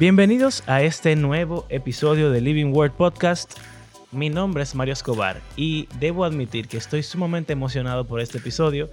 [0.00, 3.58] Bienvenidos a este nuevo episodio de Living Word Podcast.
[4.12, 8.88] Mi nombre es Mario Escobar y debo admitir que estoy sumamente emocionado por este episodio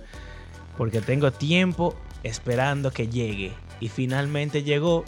[0.78, 5.06] porque tengo tiempo esperando que llegue y finalmente llegó.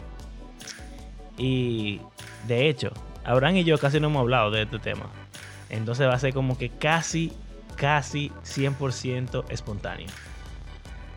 [1.36, 2.00] Y
[2.48, 5.04] de hecho, Abraham y yo casi no hemos hablado de este tema.
[5.68, 7.30] Entonces va a ser como que casi,
[7.76, 10.08] casi 100% espontáneo.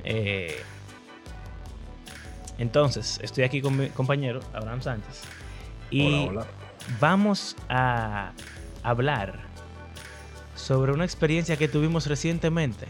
[0.03, 0.61] Eh,
[2.57, 5.21] entonces, estoy aquí con mi compañero Abraham Sánchez.
[5.89, 6.29] Y
[6.99, 8.31] vamos a
[8.83, 9.39] hablar
[10.55, 12.87] sobre una experiencia que tuvimos recientemente.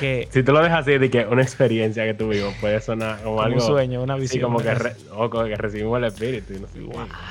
[0.00, 3.42] que, si tú lo dejas así de que una experiencia que tuvimos puede sonar como,
[3.42, 3.60] algo.
[3.60, 4.32] Un sueño, una visión.
[4.32, 6.54] Sí, como que, que recibimos el espíritu.
[6.54, 6.78] Y no sé,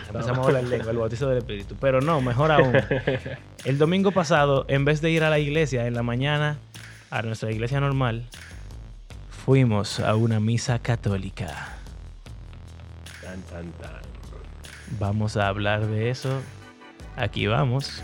[0.07, 1.75] Empezamos a hablar lengua, el bautizo del espíritu.
[1.79, 2.73] Pero no, mejor aún.
[3.65, 6.57] el domingo pasado, en vez de ir a la iglesia en la mañana,
[7.09, 8.27] a nuestra iglesia normal,
[9.47, 11.69] fuimos a una misa católica.
[13.23, 14.01] Tan, tan, tan.
[14.99, 16.41] Vamos a hablar de eso.
[17.15, 18.03] Aquí vamos.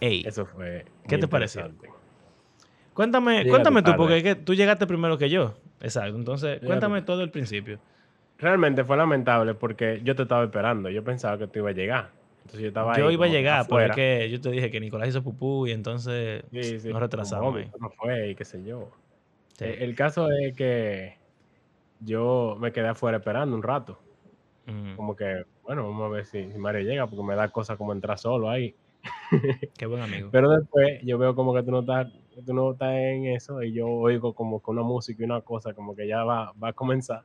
[0.00, 0.86] Ey, eso fue.
[1.06, 1.70] ¿Qué te pareció?
[2.94, 5.52] Cuéntame, cuéntame tú, porque tú llegaste primero que yo.
[5.82, 6.16] Exacto.
[6.16, 7.78] Entonces, cuéntame todo el principio.
[8.38, 10.88] Realmente fue lamentable porque yo te estaba esperando.
[10.88, 12.21] Yo pensaba que tú ibas a llegar
[12.52, 15.72] yo estaba Yo iba a llegar, porque yo te dije que Nicolás hizo pupú y
[15.72, 17.60] entonces nos retrasamos.
[17.80, 18.90] No fue y qué sé yo.
[19.60, 21.16] Eh, el caso es que
[22.00, 23.98] yo me quedé afuera esperando un rato.
[24.96, 28.18] Como que, bueno, vamos a ver si, Mario llega, porque me da cosas como entrar
[28.18, 28.74] solo ahí.
[29.76, 30.28] Qué buen amigo.
[30.30, 32.12] Pero después yo veo como que tú no estás,
[32.46, 35.74] tú no estás en eso y yo oigo como que una música y una cosa
[35.74, 37.24] como que ya va, va a comenzar.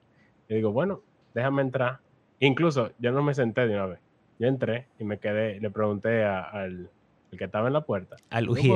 [0.50, 1.02] Y digo, bueno,
[1.36, 2.00] déjame entrar.
[2.40, 4.00] Incluso yo no me senté de una vez.
[4.40, 6.90] Yo entré y me quedé, le pregunté al,
[7.36, 8.16] que estaba en la puerta.
[8.30, 8.72] Al Ujir.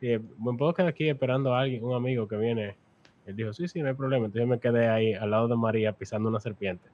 [0.00, 2.76] ¿Me puedo quedar aquí esperando a alguien, un amigo que viene?
[3.26, 4.26] Él dijo, sí, sí, no hay problema.
[4.26, 6.88] Entonces yo me quedé ahí al lado de María pisando una serpiente.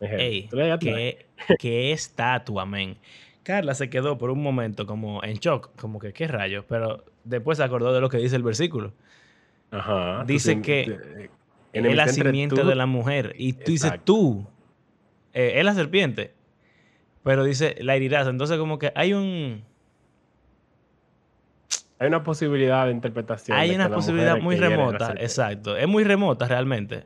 [0.00, 0.48] Ey,
[0.80, 1.26] qué,
[1.58, 2.96] qué estatua, men.
[3.42, 7.58] Carla se quedó por un momento como en shock, como que qué rayos, pero después
[7.58, 8.92] se acordó de lo que dice el versículo.
[9.70, 10.24] Ajá.
[10.24, 11.30] Dice que
[11.72, 13.34] en el nacimiento de la mujer.
[13.38, 14.46] Y tú dices, tú,
[15.32, 16.34] eh, es la serpiente.
[17.28, 18.26] Pero dice la herirás.
[18.26, 19.62] Entonces, como que hay un.
[21.98, 23.54] Hay una posibilidad de interpretación.
[23.58, 25.76] Hay una posibilidad muy remota, exacto.
[25.76, 27.04] Es muy remota realmente.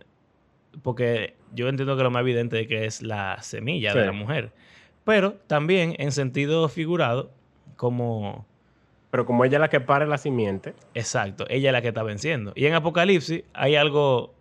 [0.84, 4.52] Porque yo entiendo que lo más evidente es que es la semilla de la mujer.
[5.02, 7.32] Pero también en sentido figurado,
[7.74, 8.46] como.
[9.10, 10.72] Pero como ella es la que para la simiente.
[10.94, 12.52] Exacto, ella es la que está venciendo.
[12.54, 14.36] Y en Apocalipsis hay algo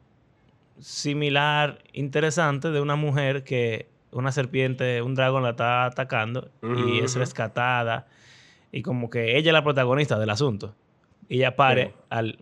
[0.77, 7.15] similar, interesante, de una mujer que una serpiente, un dragón la está atacando y es
[7.15, 8.07] rescatada.
[8.71, 10.75] Y como que ella es la protagonista del asunto.
[11.27, 12.39] Y ella pare al.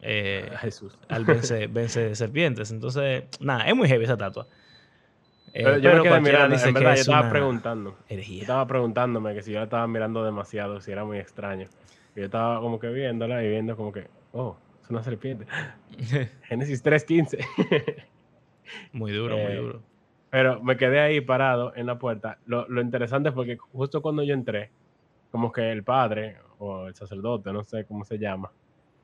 [0.00, 0.98] Eh, Jesús.
[1.08, 2.70] Al vence, vence, serpientes.
[2.70, 4.46] Entonces, nada, es muy heavy esa estatua.
[5.54, 7.96] Eh, pero yo me quedé mirando, en verdad, yo estaba preguntando.
[8.10, 11.68] Yo estaba preguntándome que si yo la estaba mirando demasiado, si era muy extraño.
[12.14, 15.46] Y yo estaba como que viéndola y viendo como que, oh, es una serpiente.
[16.48, 18.04] Génesis 3.15.
[18.92, 19.93] muy duro, muy eh, duro.
[20.34, 22.38] Pero me quedé ahí parado en la puerta.
[22.46, 24.72] Lo, interesante fue que justo cuando yo entré,
[25.30, 28.50] como que el padre o el sacerdote, no sé cómo se llama,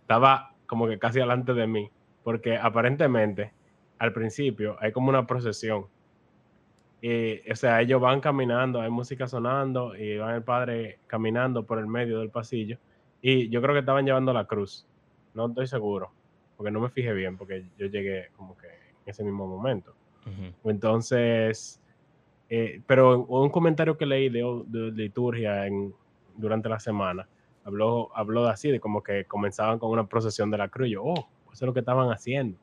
[0.01, 1.89] estaba como que casi delante de mí,
[2.25, 3.53] porque aparentemente
[4.01, 5.87] al principio hay como una procesión.
[7.01, 11.87] O sea, ellos van caminando, hay música sonando y van el padre caminando por el
[11.87, 12.77] medio del pasillo.
[13.23, 14.85] Y yo creo que estaban llevando la cruz.
[15.35, 16.11] No estoy seguro,
[16.57, 19.95] porque no me fijé bien, porque yo llegué como que en ese mismo momento.
[20.65, 21.81] Entonces,
[22.49, 24.43] eh, pero un comentario que leí de,
[24.95, 25.95] liturgia en,
[26.37, 27.29] durante la semana,
[27.65, 30.89] habló, habló así, de como que comenzaban con una procesión de la cruz.
[30.89, 32.59] yo, oh, eso es lo que estaban haciendo.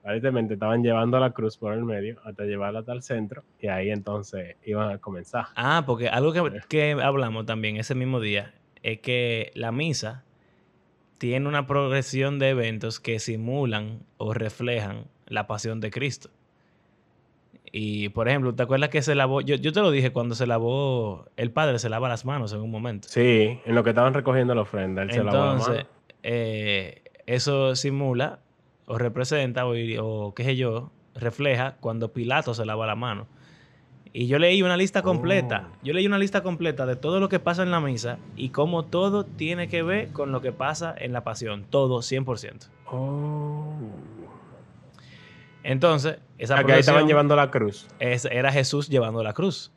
[0.00, 3.88] Aparentemente estaban llevando la cruz por el medio hasta llevarla hasta el centro y ahí
[3.88, 5.46] entonces iban a comenzar.
[5.56, 6.60] Ah, porque algo que, eh.
[6.68, 8.52] que hablamos también ese mismo día
[8.82, 10.24] es que la misa
[11.16, 16.28] tiene una progresión de eventos que simulan o reflejan la pasión de Cristo.
[17.76, 19.40] Y, por ejemplo, ¿te acuerdas que se lavó?
[19.40, 22.70] Yo, te lo dije cuando se lavó, el padre se lava las manos en un
[22.70, 23.08] momento.
[23.08, 25.86] Sí, en lo que estaban recogiendo la ofrenda, él se lavó las manos.
[26.22, 28.38] Eh, eso simula
[28.86, 33.26] o representa o, o, qué sé yo, refleja cuando Pilato se lava la mano.
[34.12, 35.70] Y yo leí una lista completa.
[35.72, 35.78] Oh.
[35.82, 38.84] Yo leí una lista completa de todo lo que pasa en la misa y cómo
[38.84, 41.64] todo tiene que ver con lo que pasa en la pasión.
[41.68, 42.68] Todo, 100%.
[42.92, 43.74] Oh.
[45.64, 47.88] Entonces, esa Acá estaban llevando la cruz.
[47.98, 49.72] era Jesús llevando la cruz.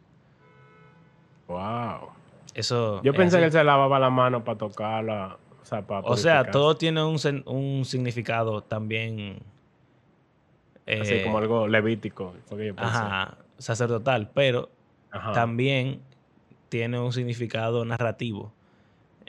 [1.48, 2.10] Wow.
[2.54, 3.02] Eso.
[3.04, 3.42] Yo pensé así.
[3.42, 5.38] que él se lavaba la mano para tocarla.
[5.62, 9.40] O sea, para O sea, todo tiene un, significado también.
[10.86, 12.34] Así eh, como algo levítico.
[12.52, 14.70] yo ajá, sacerdotal, pero
[15.12, 15.32] Ajá.
[15.34, 16.02] también
[16.70, 18.54] tiene un significado narrativo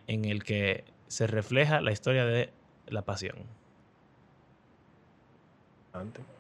[0.06, 2.50] en el que se refleja la historia de
[2.88, 3.36] la pasión.
[5.94, 6.37] Interesante.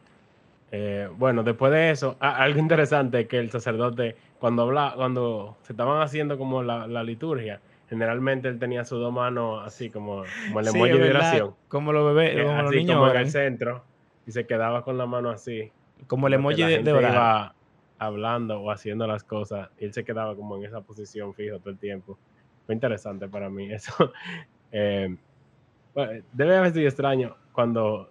[0.70, 5.72] Eh, bueno, después de eso, algo interesante es que el sacerdote, cuando habla, cuando se
[5.72, 10.60] estaban haciendo como la, la liturgia, generalmente él tenía sus dos manos así como, como
[10.60, 13.30] el Sí, emoji de oración, Como los bebés, eh, como los niños como en el
[13.30, 13.84] centro,
[14.26, 15.72] y se quedaba con la mano así.
[16.06, 17.12] como el emoji de, de orar.
[17.12, 17.54] iba
[17.98, 21.70] hablando o haciendo las cosas, y él se quedaba como en esa posición fijo todo
[21.70, 22.18] el tiempo.
[22.66, 24.12] Fue interesante para mí eso.
[24.70, 25.16] Eh,
[25.94, 28.10] bueno, debe haber sido extraño cuando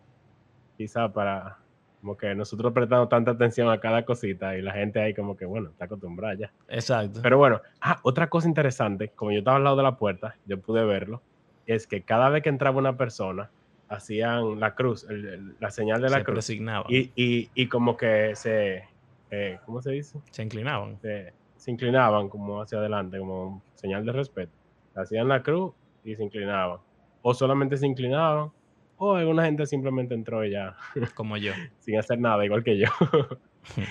[0.75, 1.57] quizá para
[1.99, 5.45] como que nosotros prestamos tanta atención a cada cosita y la gente ahí como que
[5.45, 6.53] bueno, está acostumbrada ya.
[6.67, 7.19] Exacto.
[7.23, 10.61] Pero bueno, ah, otra cosa interesante, como yo estaba al lado de la puerta, yo
[10.61, 11.23] pude verlo,
[11.65, 13.51] es que cada vez que entraba una persona,
[13.89, 17.95] hacían la cruz, el- el- la señal de la se cruz, y, y, y como
[17.97, 18.83] que se,
[19.29, 20.19] eh, ¿cómo se dice?
[20.31, 20.99] se inclinaban.
[20.99, 24.53] Se, se inclinaban como hacia adelante, como señal de respeto.
[24.95, 25.73] Hacían la cruz
[26.03, 26.79] y se inclinaban.
[27.21, 28.51] O solamente se inclinaban,
[28.97, 30.75] o alguna gente simplemente entró y ya
[31.15, 31.53] como yo.
[31.79, 32.87] sin hacer nada, igual que yo.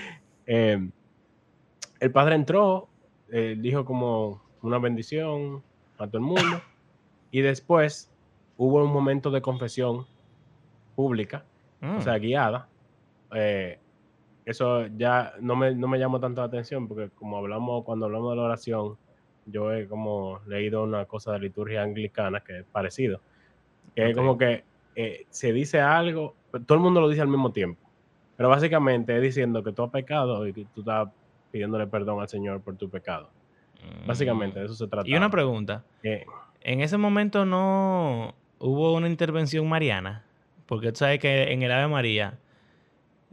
[0.49, 0.79] Eh,
[1.99, 2.87] el padre entró,
[3.29, 5.61] eh, dijo como una bendición
[5.97, 6.61] a todo el mundo,
[7.31, 8.09] y después
[8.55, 10.05] hubo un momento de confesión
[10.95, 11.43] pública,
[11.79, 12.67] Mm, o sea, guiada.
[13.35, 13.77] Eh,
[14.45, 18.31] eso ya no me, no me llamó tanto la atención, porque como hablamos, cuando hablamos
[18.31, 18.97] de la oración,
[19.45, 23.21] yo he como leído una cosa de liturgia anglicana que es parecido,
[23.95, 24.15] que es Ok.
[24.17, 24.63] como que
[24.99, 26.35] eh, se dice algo,
[26.65, 27.79] todo el mundo lo dice al mismo tiempo.
[28.35, 31.09] Pero básicamente es diciendo que tú has pecado y que tú estás
[31.51, 33.29] pidiéndole perdón al Señor por tu pecado.
[34.07, 35.07] Básicamente de eso se trata.
[35.07, 35.11] Mm.
[35.11, 35.83] Y una pregunta.
[36.01, 40.25] En ese momento no hubo una intervención mariana,
[40.65, 42.39] porque tú sabes que en el Ave María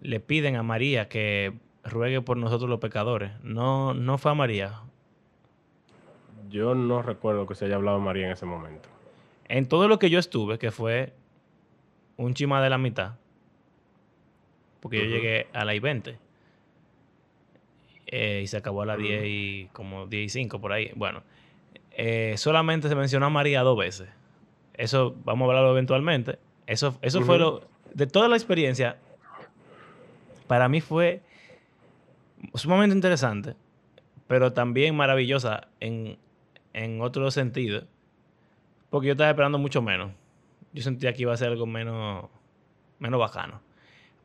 [0.02, 3.32] le piden a María que ruegue por nosotros los pecadores.
[3.43, 4.82] No, no fue a María.
[6.50, 8.87] yo no recuerdo que se haya hablado María en ese momento.
[9.49, 11.14] En todo lo que yo estuve, que fue
[12.16, 13.14] un chima de la mitad,
[14.81, 16.16] porque yo llegué a la I-20
[18.06, 19.06] eh, y se acabó a las Ujú.
[19.06, 20.93] 10 y como 10 y 5 por ahí.
[20.94, 21.22] Bueno,
[21.93, 24.08] eh, solamente se mencionó a María dos veces.
[24.75, 26.38] Eso vamos a hablarlo eventualmente.
[26.66, 27.62] Eso, eso fue lo.
[27.93, 28.96] De toda la experiencia,
[30.46, 31.22] para mí fue
[32.55, 33.55] sumamente interesante,
[34.26, 36.19] pero también maravillosa en,
[36.72, 37.84] en otro sentido.
[38.90, 40.12] Porque yo estaba esperando mucho menos.
[40.74, 42.26] Yo sentía que iba a ser algo menos,
[42.98, 43.60] menos bacano.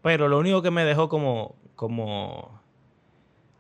[0.02, 2.60] Pero lo único que me dejó como, como,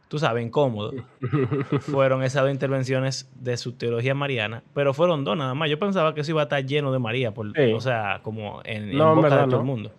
[0.07, 0.93] tú sabes, incómodo,
[1.81, 5.69] fueron esas dos intervenciones de su teología mariana, pero fueron dos nada más.
[5.69, 7.73] Yo pensaba que eso iba a estar lleno de María, por, Sí.
[7.73, 9.57] o sea, como en, No, en boca de todo no.
[9.59, 9.91] el mundo.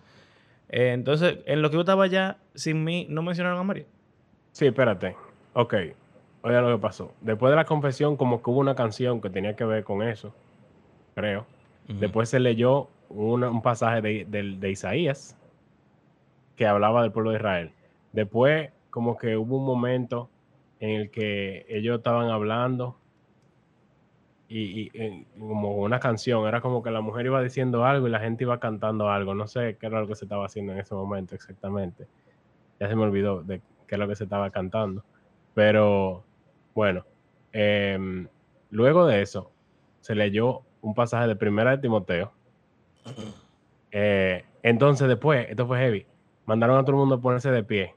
[0.69, 3.85] Eh, entonces, en lo que yo estaba allá, sin mí, no mencionaron a María.
[4.51, 5.15] Sí, espérate.
[5.53, 5.73] Ok.
[6.43, 7.13] Oye lo que pasó.
[7.21, 10.33] Después de la confesión, como que hubo una canción que tenía que ver con eso,
[11.13, 11.45] creo.
[11.99, 15.37] Después se leyó un pasaje de, de Isaías
[16.55, 17.71] que hablaba del pueblo de Israel.
[18.13, 20.29] Después, como que hubo un momento
[20.79, 22.97] en el que ellos estaban hablando
[24.53, 24.89] y,
[25.39, 28.59] como una canción, era como que la mujer iba diciendo algo y la gente iba
[28.59, 29.33] cantando algo.
[29.33, 32.05] No sé qué era lo que se estaba haciendo en ese momento exactamente.
[32.77, 35.05] Ya se me olvidó de qué es lo que se estaba cantando.
[35.53, 36.25] Pero
[36.75, 37.05] bueno,
[37.53, 38.27] em,
[38.71, 39.51] luego de eso
[40.01, 42.31] se leyó un pasaje de Primera de Timoteo.
[43.91, 46.05] Eh, entonces después, esto fue heavy,
[46.45, 47.95] mandaron a todo el mundo a ponerse de pie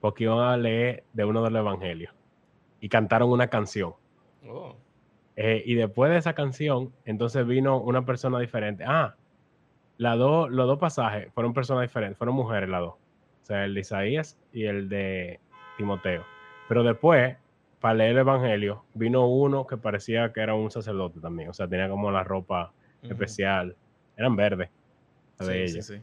[0.00, 2.14] porque iban a leer de uno de los evangelios
[2.80, 3.94] y cantaron una canción.
[4.48, 4.76] Oh.
[5.36, 8.84] Eh, y después de esa canción, entonces vino una persona diferente.
[8.86, 9.16] Ah,
[9.98, 12.94] las dos, los dos pasajes fueron personas diferentes, fueron mujeres las dos.
[12.94, 15.40] O sea, el de Isaías y el de
[15.76, 16.24] Timoteo.
[16.68, 17.36] Pero después,
[17.80, 21.50] para leer el Evangelio, vino uno que parecía que era un sacerdote también.
[21.50, 23.76] O sea, tenía como la ropa especial.
[24.16, 24.70] Eran verdes.
[25.38, 25.86] la de Sí, ellos.
[25.86, 26.00] sí, sí.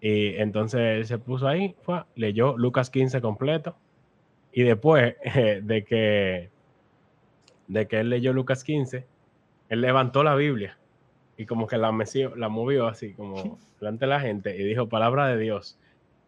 [0.00, 3.76] Y entonces él se puso ahí, fue, leyó Lucas 15 completo.
[4.52, 6.50] Y después eh, de que
[7.66, 9.06] de que él leyó Lucas 15,
[9.68, 10.78] él levantó la Biblia
[11.36, 14.88] y como que la, meció- la movió así, como delante de la gente, y dijo
[14.88, 15.78] palabra de Dios.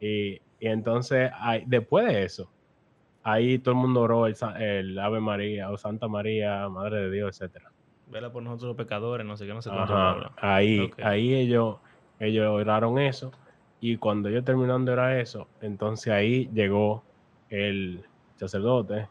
[0.00, 2.50] Y, y entonces, ahí- después de eso,
[3.22, 7.10] ahí todo el mundo oró el, sa- el Ave María o Santa María, Madre de
[7.10, 7.70] Dios, etcétera.
[8.06, 10.32] Vela por nosotros los pecadores, no sé qué, no sé cuánto Ajá, habla.
[10.38, 11.76] ahí, ahí ellos,
[12.18, 13.30] ellos oraron eso.
[13.80, 17.04] Y cuando ellos terminaron de orar eso, entonces ahí llegó
[17.48, 18.04] el
[18.36, 19.08] sacerdote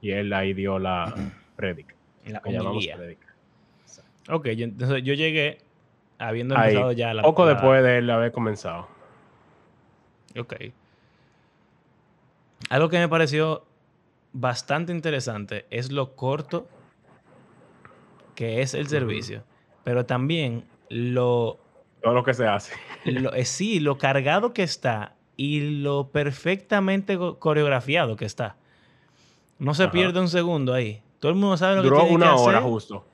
[0.00, 1.14] y él ahí dio la
[1.56, 1.94] prédica.
[2.26, 2.96] La que llamamos homilía.
[2.96, 3.26] prédica.
[4.30, 5.58] Ok, yo, entonces yo llegué
[6.18, 7.22] habiendo Ahí, empezado ya la...
[7.22, 8.88] Poco la- después de él haber comenzado.
[10.38, 10.54] Ok.
[12.70, 13.64] Algo que me pareció
[14.32, 16.66] bastante interesante es lo corto
[18.34, 19.44] que es el servicio,
[19.84, 21.60] pero también lo,
[22.02, 22.74] Todo lo que se hace.
[23.04, 28.56] lo- eh, sí, lo cargado que está y lo perfectamente co- coreografiado que está.
[29.58, 29.92] No se Ajá.
[29.92, 31.02] pierde un segundo ahí.
[31.20, 32.70] Todo el mundo sabe lo que Duró tiene una que hora hacer.
[32.70, 33.06] justo.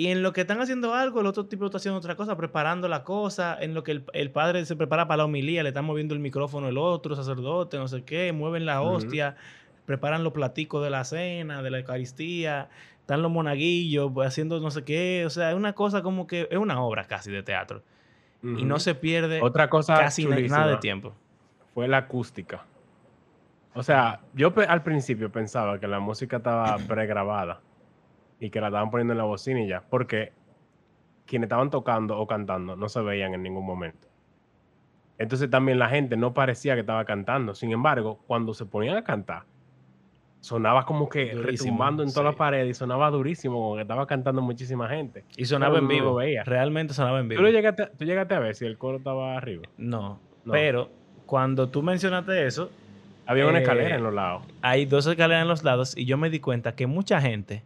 [0.00, 2.88] Y en lo que están haciendo algo, el otro tipo está haciendo otra cosa, preparando
[2.88, 3.54] la cosa.
[3.60, 6.20] En lo que el, el padre se prepara para la homilía, le están moviendo el
[6.20, 9.36] micrófono el otro sacerdote, no sé qué, mueven la hostia,
[9.84, 14.70] preparan los platicos de la cena, de la Eucaristía, están los monaguillos pues, haciendo no
[14.70, 15.24] sé qué.
[15.26, 17.82] O sea, es una cosa como que es una obra casi de teatro.
[18.42, 21.12] Y no se pierde Otra cosa casi na- nada de tiempo.
[21.74, 22.64] fue la acústica.
[23.74, 27.60] O sea, yo al principio pensaba que la música estaba pregrabada
[28.40, 30.32] y que la estaban poniendo en la bocina y ya, porque
[31.26, 34.08] quienes estaban tocando o cantando no se veían en ningún momento.
[35.18, 37.54] Entonces también la gente no parecía que estaba cantando.
[37.54, 39.42] Sin embargo, cuando se ponían a cantar,
[40.40, 44.06] sonaba como que Durísimo, retumbando en todas las paredes y sonaba durísimo, como que estaba
[44.06, 45.24] cantando muchísima gente.
[45.36, 46.14] Y sonaba Pero en vivo.
[46.14, 46.42] veía.
[46.44, 47.38] Realmente sonaba en vivo.
[47.40, 49.64] ¿Tú, lo llegaste, tú llegaste a ver si el coro estaba arriba.
[49.76, 50.18] No.
[50.46, 50.52] No.
[50.52, 50.88] Pero
[51.26, 52.70] cuando tú mencionaste eso,
[53.26, 54.42] Había una Eh, escalera en los lados.
[54.62, 57.62] hay dos escaleras en los lados y yo me di cuenta que mucha gente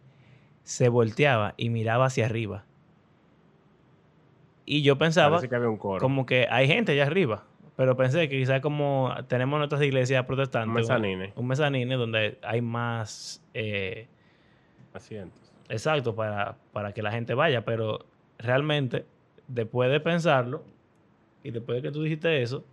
[0.65, 2.65] se volteaba y miraba hacia arriba.
[4.67, 6.01] Y yo pensaba que había un coro.
[6.01, 7.45] como que hay gente allá arriba,
[7.77, 11.33] pero pensé que quizás como tenemos nuestras iglesias protestantes, Un mezanine.
[11.37, 14.09] un mezanine donde hay más, eh,
[14.95, 15.53] Asientos.
[15.69, 18.07] exacto, para, para que la gente vaya, pero
[18.39, 19.05] realmente,
[19.49, 20.65] después de pensarlo,
[21.43, 22.65] y después de que tú dijiste eso,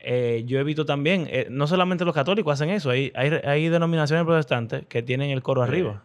[0.00, 3.68] eh, yo he visto también, eh, no solamente los católicos hacen eso, hay, hay, hay
[3.68, 5.68] denominaciones protestantes que tienen el coro Sí.
[5.68, 6.02] arriba.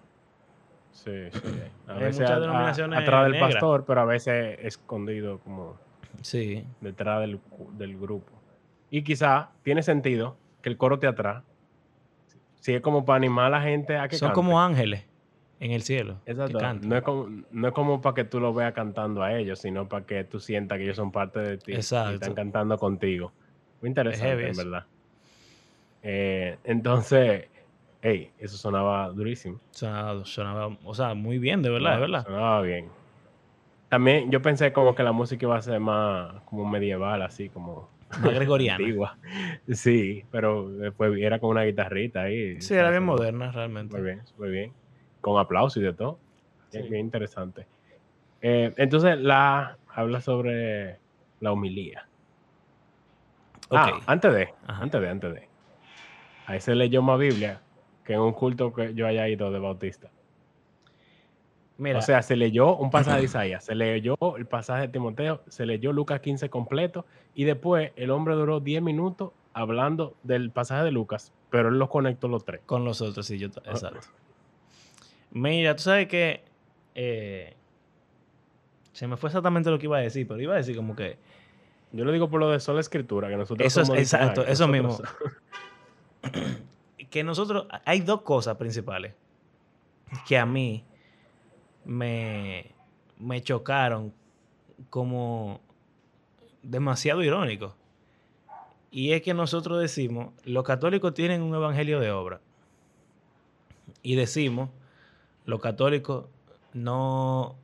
[1.04, 1.40] Sí, sí.
[1.88, 3.52] A Hay veces muchas a- a- denominaciones atrás del negras.
[3.54, 5.78] pastor, pero a veces escondido como
[6.22, 7.40] Sí, detrás del,
[7.78, 8.32] del grupo.
[8.90, 11.44] Y quizá tiene sentido que el coro esté atrás.
[12.60, 14.36] Si es como para animar a la gente a que son cante.
[14.36, 15.06] como ángeles
[15.62, 16.18] en el cielo.
[16.26, 16.60] Exacto.
[16.82, 19.88] No es, como, no es como para que tú lo veas cantando a ellos, sino
[19.88, 21.72] para que tú sientas que ellos son parte de ti.
[21.72, 22.16] Y Exacto.
[22.16, 23.32] están cantando contigo.
[23.82, 24.86] Muy interesante, en verdad.
[26.04, 27.46] Eh, entonces,
[28.02, 29.60] hey, eso sonaba durísimo.
[29.72, 32.24] Sonaba, sonaba, o sea, muy bien, de verdad, de verdad.
[32.24, 32.90] Sonaba bien.
[33.90, 37.90] También yo pensé como que la música iba a ser más como medieval, así como
[38.22, 38.78] Más gregoriana.
[38.78, 39.18] antigua.
[39.68, 42.62] Sí, pero después era con una guitarrita ahí.
[42.62, 43.96] Sí, era bien Sonaba moderna realmente.
[43.96, 44.74] Muy bien, muy bien.
[45.22, 46.20] Con aplausos y de todo.
[46.72, 46.90] Bien, Sí.
[46.90, 47.68] bien interesante.
[48.42, 51.00] Eh, entonces, la habla sobre
[51.40, 52.08] la homilía.
[53.72, 54.04] Ah, Ok.
[54.08, 54.84] antes de, Ajá.
[54.84, 55.50] antes de, antes de.
[56.46, 57.62] Ahí se leyó más Biblia
[58.04, 60.10] que en un culto que yo haya ido de bautista.
[61.78, 65.42] Mira, O sea, se leyó un pasaje de Isaías, se leyó el pasaje de Timoteo,
[65.48, 70.84] se leyó Lucas 15 completo y después el hombre duró 10 minutos hablando del pasaje
[70.84, 72.62] de Lucas, pero él los conectó los tres.
[72.66, 73.72] con los otros, sí, yo, Ah.
[73.72, 74.08] exacto.
[75.32, 76.44] Mira, tú sabes que
[76.96, 77.54] eh,
[78.92, 81.18] se me fue exactamente lo que iba a decir, pero iba a decir como que
[81.92, 85.12] Yo lo digo por lo de sola escritura, que nosotros Eso es- exacto, eso nosotros-
[87.10, 89.14] que nosotros, hay dos cosas principales
[90.28, 90.84] que a mí
[91.86, 92.72] me,
[93.18, 94.14] me chocaron
[94.90, 95.62] como
[96.64, 97.76] demasiado irónico.
[98.92, 102.42] Y es que nosotros decimos, los católicos tienen un evangelio de obra.
[104.02, 104.70] Y decimos,
[105.46, 106.26] los católicos
[106.74, 107.56] no,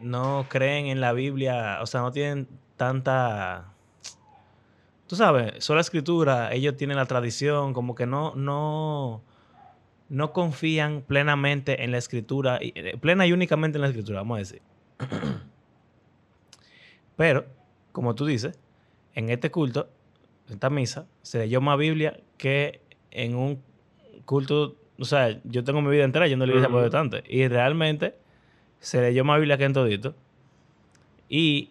[0.00, 3.71] no creen en la Biblia, o sea, no tienen tanta...
[5.12, 9.22] Tú sabes, sola escritura, ellos tienen la tradición, como que no, no,
[10.08, 14.38] no confían plenamente en la escritura, eh, plena y únicamente en la escritura, vamos a
[14.38, 14.62] decir.
[17.16, 17.44] Pero,
[17.92, 18.58] como tú dices,
[19.14, 19.90] en este culto,
[20.46, 23.62] en esta misa, se leyó más Biblia que en un
[24.24, 26.78] culto, o sea, yo tengo mi vida entera yendo a la iglesia Ujú.
[26.78, 28.14] protestante y realmente
[28.80, 30.14] se leyó más Biblia que en todito.
[31.28, 31.68] Y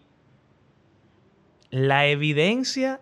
[1.72, 3.02] la evidencia,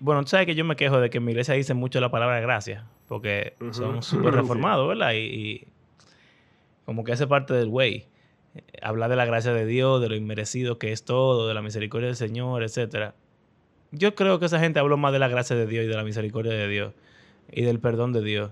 [0.00, 2.10] bueno, tú sabes que yo me quejo de que en mi iglesia dicen mucho la
[2.10, 5.12] palabra gracia, porque son súper reformados, ¿verdad?
[5.12, 5.68] Y, y
[6.84, 8.06] como que hace parte del güey.
[8.54, 11.62] eh, Hablar de la gracia de Dios, de lo inmerecido que es todo, de la
[11.62, 13.14] misericordia del Señor, etcétera.
[13.90, 16.04] Yo creo que esa gente habló más de la gracia de Dios y de la
[16.04, 16.94] misericordia de Dios
[17.50, 18.50] y del perdón de Dios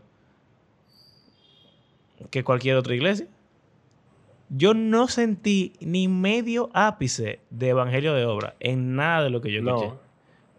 [2.30, 3.26] que cualquier otra iglesia.
[4.48, 9.50] Yo no sentí ni medio ápice de evangelio de obra en nada de lo que
[9.52, 9.88] yo escuché.
[9.88, 9.98] No.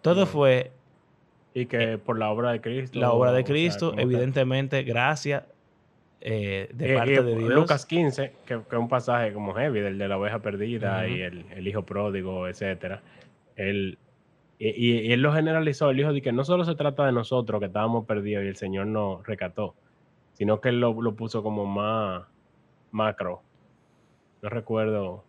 [0.02, 0.26] Todo no.
[0.28, 0.72] fue
[1.60, 3.00] Y que por la obra de Cristo.
[3.00, 5.48] la obra de Cristo, evidentemente, gracia,
[6.22, 7.50] eh, de Eh, parte eh, de Dios.
[7.54, 11.22] Lucas 15, que, que es un pasaje como heavy, del de la oveja perdida y
[11.22, 13.02] el, el hijo pródigo, etcétera.
[13.56, 13.98] Él,
[14.60, 17.12] y, y- y él lo generalizó, él dijo de que no solo se trata de
[17.12, 19.74] nosotros que estábamos perdidos y el Señor nos recató,
[20.34, 22.24] sino que él lo, lo puso como más
[22.92, 23.42] macro.
[24.44, 25.24] No recuerdo.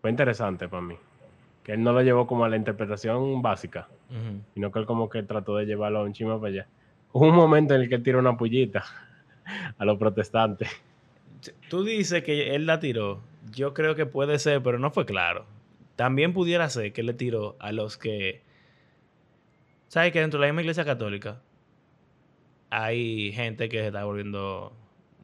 [0.00, 0.96] Fue interesante para mí.
[1.62, 4.40] Que él no lo llevó como a la interpretación básica, Ujú.
[4.54, 6.66] sino que él como que trató de llevarlo un chima para allá.
[7.12, 8.84] Hubo un momento en el que él tiró una pullita
[9.78, 10.68] a los protestantes.
[11.68, 13.20] Tú dices que él la tiró.
[13.52, 15.46] Yo creo que puede ser, pero no fue claro.
[15.96, 18.42] También pudiera ser que él le tiró a los que.
[19.88, 21.40] ¿Sabes que dentro de la misma iglesia católica
[22.70, 24.72] hay gente que se está volviendo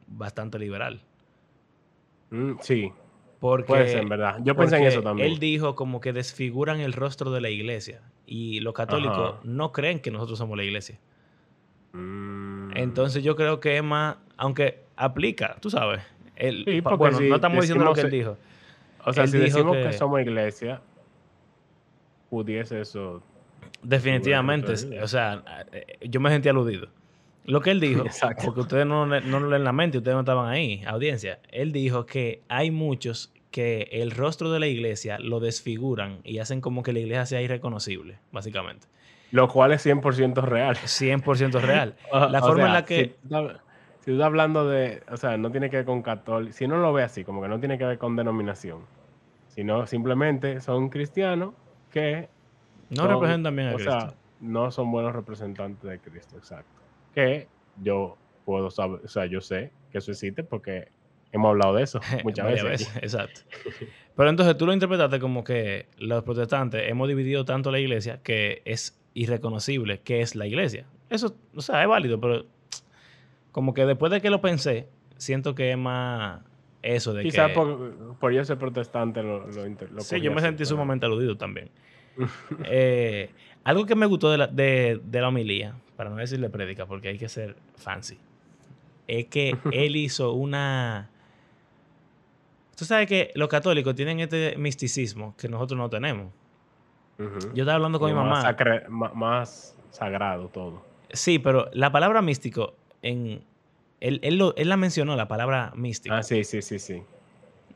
[0.06, 1.00] bastante liberal?
[2.30, 2.92] Mm, sí,
[3.40, 4.38] Porque, puede ser, en verdad.
[4.42, 5.30] Yo pensé en eso también.
[5.30, 8.00] Él dijo como que desfiguran el rostro de la iglesia.
[8.26, 9.40] Y los católicos Ajá.
[9.44, 10.98] no creen que nosotros somos la iglesia.
[11.92, 16.00] Mm, Entonces yo creo que es más, aunque aplica, tú sabes.
[16.36, 18.36] Él- Sí, bueno, si no estamos diciendo lo que él dijo.
[19.04, 19.82] o sea, él si dijo decimos que...
[19.84, 20.80] que- somos iglesia,
[22.30, 23.22] pudiese eso.
[23.82, 26.88] Definitivamente, o sea, eh, yo me sentí aludido.
[27.44, 28.44] Lo que él dijo, Exacto.
[28.46, 32.06] porque ustedes no, no lo leen la mente, ustedes no estaban ahí, audiencia, él dijo
[32.06, 36.92] que hay muchos que el rostro de la iglesia lo desfiguran y hacen como que
[36.92, 38.88] la iglesia sea irreconocible, básicamente.
[39.30, 40.74] Lo cual es 100% real.
[40.76, 41.94] 100% real.
[42.10, 42.96] O- La forma en la que...
[43.04, 43.60] Si tú, estás,
[44.00, 45.02] si tú estás hablando de.
[45.10, 46.52] O sea, no tiene que ver con católico.
[46.52, 48.80] Si no lo ve así, como que no tiene que ver con denominación.
[49.48, 51.54] Sino simplemente son cristianos
[51.90, 52.28] que.
[52.90, 53.92] no son- representan bien a o Cristo.
[54.00, 56.80] sea, no son buenos representantes de Cristo, exacto.
[57.14, 57.46] Que
[57.82, 59.00] yo puedo saber.
[59.04, 60.88] O sea, yo sé que eso existe porque
[61.32, 62.88] hemos hablado de eso muchas veces.
[62.90, 62.98] aquí.
[63.04, 63.40] Exacto.
[64.14, 68.62] Pero entonces tú lo interpretaste como que los protestantes hemos dividido tanto la iglesia que
[68.64, 70.86] es irreconocible que es la iglesia.
[71.10, 72.44] Eso, o sea, es válido, pero
[73.50, 76.40] como que después de que lo pensé, siento que es más
[76.82, 77.54] eso de Quizás que...
[77.54, 81.06] por, por yo ser protestante lo, lo, inter- lo sí, yo me sentí pero- sumamente
[81.06, 81.70] aludido también.
[82.64, 83.30] Eh,
[83.64, 87.08] algo que me gustó de la, de, de la homilía, para no decirle prédica, porque
[87.08, 88.18] hay que ser fancy,
[89.06, 91.08] es que él hizo una...
[92.82, 96.32] Tú sabes que los católicos tienen este misticismo que nosotros no tenemos.
[97.54, 98.56] Yo estaba hablando con mi mamá.
[99.14, 100.84] Más, sagrado todo.
[101.12, 103.44] Sí, pero la palabra místico, en,
[104.00, 106.12] él, él lo- él la mencionó, la palabra místico.
[106.12, 107.04] Ah, sí, sí, sí, sí.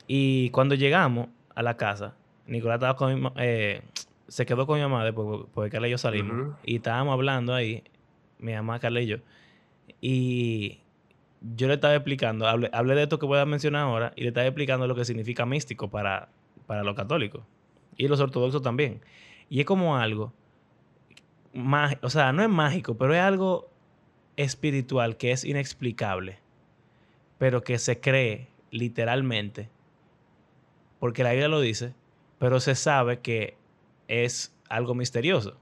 [0.08, 2.16] Y cuando llegamos a la casa,
[2.48, 3.82] Nicolás estaba con mi eh,
[4.26, 6.56] se quedó con mi mamá después, porque Carla y yo salimos.
[6.64, 7.84] Y estábamos hablando ahí,
[8.40, 9.18] mi mamá, Carla y yo.
[10.00, 10.80] Y
[11.54, 14.28] yo le estaba explicando, hablé, hablé de esto que voy a mencionar ahora, y le
[14.28, 16.28] estaba explicando lo que significa místico para,
[16.66, 17.42] para los católicos.
[17.96, 19.00] Y los ortodoxos también.
[19.48, 20.32] Y es como algo,
[22.02, 23.70] o sea, no es mágico, pero es algo
[24.36, 26.38] espiritual que es inexplicable,
[27.38, 29.70] pero que se cree literalmente,
[30.98, 31.94] porque la Biblia lo dice,
[32.38, 33.56] pero se sabe que
[34.08, 35.56] es algo misterioso.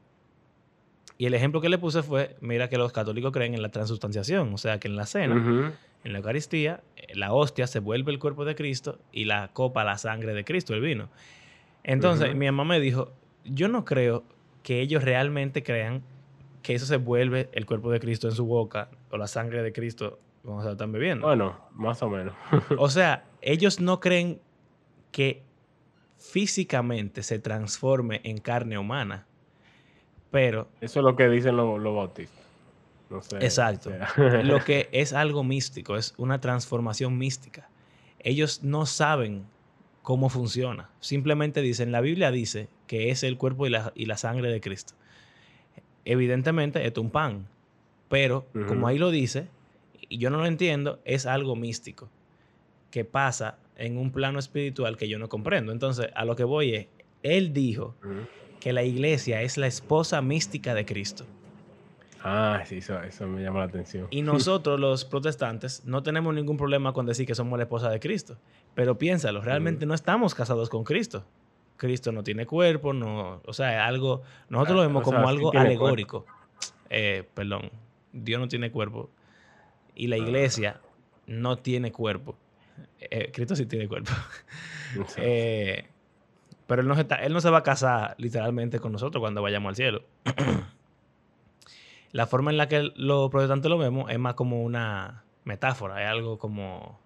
[1.17, 4.53] Y el ejemplo que le puse fue, mira que los católicos creen en la transustanciación,
[4.53, 5.73] o sea, que en la cena,
[6.03, 9.85] en la Eucaristía, eh, la hostia se vuelve el cuerpo de Cristo y la copa
[9.85, 11.09] la sangre de Cristo, el vino.
[11.85, 13.13] Entonces, mi mamá me dijo,
[13.45, 14.25] yo no creo
[14.63, 16.03] que ellos realmente crean
[16.63, 19.73] que eso se vuelve el cuerpo de Cristo en su boca o la sangre de
[19.73, 21.27] Cristo cuando se la están bebiendo.
[21.27, 22.35] Bueno, más o menos.
[22.79, 24.41] O sea, ellos no creen
[25.13, 25.43] que
[26.19, 29.27] físicamente se transforme en carne humana,
[30.35, 32.45] pero Eso es lo que dicen los, los bautistas.
[33.09, 33.37] No sé.
[33.37, 33.91] Exacto.
[33.91, 34.43] o sea.
[34.43, 37.69] lo que es algo místico, es una transformación mística.
[38.19, 39.45] Ellos no saben
[40.03, 40.91] cómo funciona.
[40.99, 44.61] Simplemente dicen, la Biblia dice que es el cuerpo y la, y la sangre de
[44.61, 44.95] Cristo.
[46.05, 47.47] Evidentemente, esto es un pan,
[48.09, 49.47] pero como ahí lo dice,
[50.09, 52.09] y yo no lo entiendo, es algo místico
[52.91, 55.71] que pasa en un plano espiritual que yo no comprendo.
[55.71, 56.89] Entonces, a lo que voy es,
[57.23, 57.95] él dijo.
[58.65, 61.27] Que la iglesia es la esposa mística de Cristo.
[62.23, 64.07] Ah, sí, eso, eso me llama la atención.
[64.09, 68.01] Y nosotros, los protestantes, no tenemos ningún problema con decir que somos la esposa de
[68.01, 68.39] Cristo.
[68.75, 71.27] Pero piénsalo, realmente no estamos casados con Cristo.
[71.77, 75.35] Cristo no tiene cuerpo, no, o sea, algo, nosotros lo Ah, vemos sea, como sí
[75.35, 76.25] algo alegórico.
[76.89, 77.71] Eh, perdón,
[78.15, 79.11] Dios no tiene cuerpo.
[79.95, 80.81] Y la iglesia
[81.27, 82.39] no tiene cuerpo.
[82.99, 84.11] Eh, Cristo sí tiene cuerpo.
[85.19, 85.89] Eh,
[86.67, 90.03] pero él no, se va a casar literalmente con nosotros cuando vayamos al cielo.
[92.13, 96.09] la forma en la que los protestantes lo vemos es más como una metáfora, es
[96.09, 96.99] algo como,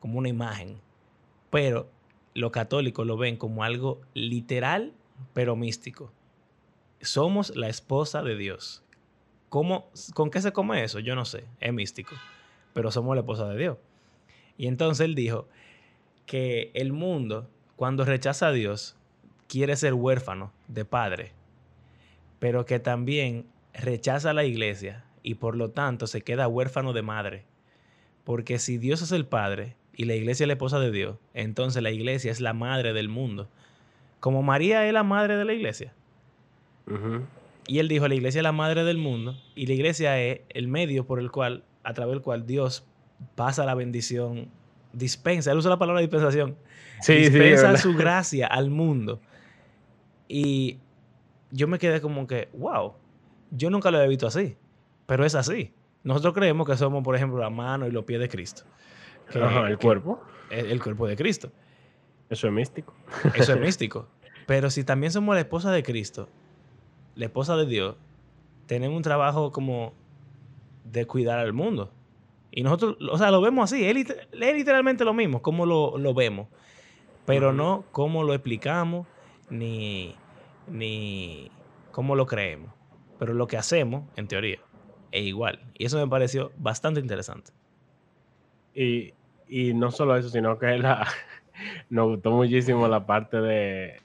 [0.00, 0.80] como una imagen.
[1.50, 1.88] Pero
[2.34, 4.92] los católicos lo ven como algo literal,
[5.34, 6.12] pero místico.
[7.00, 8.82] Somos la esposa de Dios.
[9.48, 10.98] ¿Cómo, ¿Con qué se come eso?
[11.00, 12.14] Yo no sé, es místico.
[12.72, 13.78] pero somos la esposa de Dios.
[14.56, 15.48] Y entonces él dijo
[16.26, 18.96] que el mundo, cuando rechaza a Dios,
[19.46, 21.30] quiere ser huérfano de padre,
[22.40, 27.02] pero que también rechaza a la iglesia y por lo tanto se queda huérfano de
[27.02, 27.44] madre.
[28.24, 31.80] Porque si Dios es el padre y la iglesia es la esposa de Dios, entonces
[31.80, 33.48] la iglesia es la madre del mundo.
[34.18, 35.92] Como María es la madre de la iglesia.
[37.68, 40.66] Y él dijo, la iglesia es la madre del mundo y la iglesia es el
[40.66, 42.84] medio por el cual, a través del cual Dios
[43.36, 44.50] pasa la bendición,
[44.98, 46.56] dispensa, él usa la palabra dispensación,
[47.00, 49.20] sí, dispensa su gracia al mundo.
[50.28, 50.78] Y
[51.50, 52.94] yo me quedé como que, wow,
[53.50, 54.56] yo nunca lo había visto así,
[55.06, 55.72] pero es así.
[56.04, 58.64] Nosotros creemos que somos, por ejemplo, la mano y los pies de Cristo.
[59.34, 60.22] el cuerpo.
[60.50, 61.50] el cuerpo de Cristo.
[62.30, 62.94] Eso es místico.
[63.34, 64.08] Eso es místico.
[64.46, 66.28] Pero si también somos la esposa de Cristo,
[67.14, 67.96] la esposa de Dios,
[68.66, 69.92] tenemos un trabajo como
[70.84, 71.92] de cuidar al mundo.
[72.50, 73.84] Y nosotros, o sea, lo vemos así.
[73.84, 73.94] Es,
[74.32, 76.48] literalmente lo mismo, como lo, vemos.
[77.26, 79.06] Pero no cómo lo explicamos,
[79.50, 80.14] ni,
[80.66, 81.50] ni
[81.92, 82.72] cómo lo creemos.
[83.18, 84.60] Pero lo que hacemos, en teoría,
[85.12, 85.60] es igual.
[85.74, 87.52] Y eso me pareció bastante interesante.
[88.74, 89.12] Y,
[89.48, 91.06] y no solo eso, sino que la,
[91.90, 94.00] nos gustó muchísimo la parte de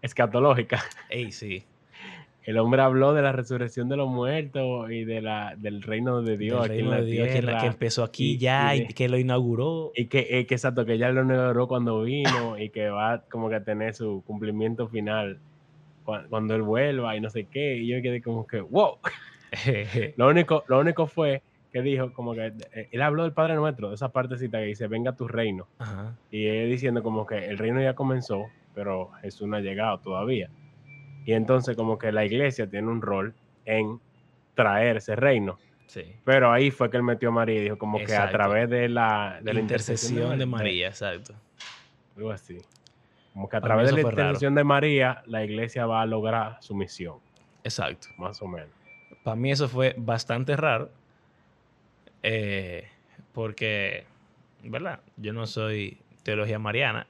[0.00, 0.82] escatológica.
[1.10, 1.66] Ey, sí
[2.46, 6.36] el hombre habló de la resurrección de los muertos y de la, del reino de
[6.36, 6.64] Dios.
[6.66, 9.90] El reino de Dios que, empezó aquí ya y, que lo inauguró.
[9.96, 13.56] Y que, que, exacto, que ya lo inauguró cuando vino y que va como que
[13.56, 15.40] a tener su cumplimiento final
[16.04, 17.78] cuando, él vuelva y no sé qué.
[17.78, 18.98] Y yo quedé como que, wow.
[20.16, 23.88] lo, único, lo único fue que dijo como que eh, él habló del Padre Nuestro,
[23.88, 25.66] de esa partecita que dice, venga tu reino.
[26.30, 30.48] Y él diciendo como que el reino ya comenzó, pero Jesús no ha llegado todavía.
[31.26, 33.34] Y entonces como que la iglesia tiene un rol
[33.64, 34.00] en
[34.54, 35.58] traer ese reino.
[35.88, 36.14] Sí.
[36.24, 38.88] Pero ahí fue que él metió a María y dijo como que a través de
[38.88, 41.34] la, de la intercesión, de, María, exacto.
[42.16, 42.58] Algo así.
[43.32, 46.76] Como que a través de la intercesión de María, la iglesia va a lograr su
[46.76, 47.18] misión.
[47.64, 48.06] Exacto.
[48.18, 48.70] Más o menos.
[49.24, 50.90] Para mí eso fue bastante raro.
[52.22, 52.88] Eh,
[53.32, 54.06] porque,
[54.62, 55.00] ¿verdad?
[55.16, 57.08] Yo no soy teología mariana.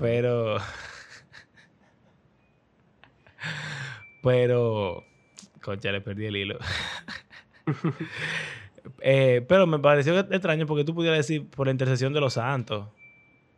[0.00, 0.58] Pero
[4.28, 5.04] pero,
[5.62, 6.58] concha, le perdí el hilo.
[9.00, 12.86] Eh, pero me pareció extraño porque tú pudieras decir por la intercesión de los santos.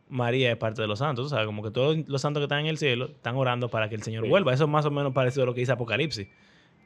[0.09, 2.61] María es parte de los santos, o sea, como que todos los santos que están
[2.61, 4.52] en el cielo están orando para que el Señor vuelva.
[4.52, 6.26] Eso es más o menos parecido a lo que dice Apocalipsis.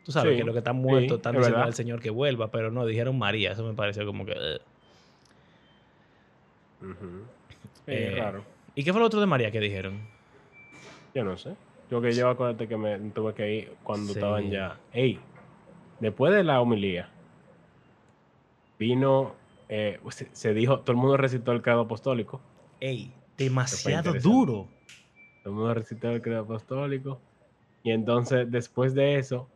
[0.04, 2.84] Tú sabes que los que están muertos están diciendo al Señor que vuelva, pero no,
[2.84, 3.52] dijeron María.
[3.52, 4.60] Eso me pareció como que...
[7.86, 8.22] Eh,
[8.74, 10.00] ¿Y qué fue lo otro de María que dijeron?
[11.14, 11.54] Yo no sé.
[11.94, 14.80] Yo que yo acuérdate que me tuve que ir cuando estaban ya.
[14.92, 15.20] Ey,
[16.00, 17.08] después de la homilía,
[18.80, 19.36] vino,
[19.68, 22.40] eh, se, dijo, todo el mundo recitó el credo apostólico.
[22.80, 24.66] Ey, demasiado duro.
[25.44, 27.20] Todo el mundo recitó el credo apostólico.
[27.84, 29.48] Y entonces, después de eso,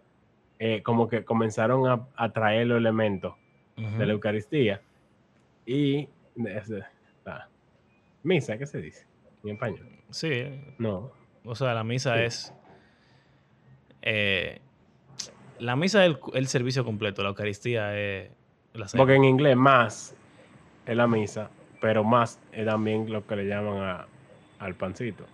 [0.60, 3.34] eh, como que comenzaron a, traer los elementos
[3.76, 4.80] de la Eucaristía.
[5.66, 6.08] Y.
[8.22, 9.08] misa, ¿qué se dice?
[9.42, 9.88] En español.
[10.10, 10.44] Sí.
[10.78, 11.17] No.
[11.44, 12.52] O sea, la misa es.
[14.02, 14.60] Eh,
[15.58, 18.30] la misa es el, servicio completo, la Eucaristía es
[18.74, 20.14] la Porque en inglés más
[20.86, 24.06] es la misa, pero más es también lo que le llaman
[24.58, 25.24] al pancito.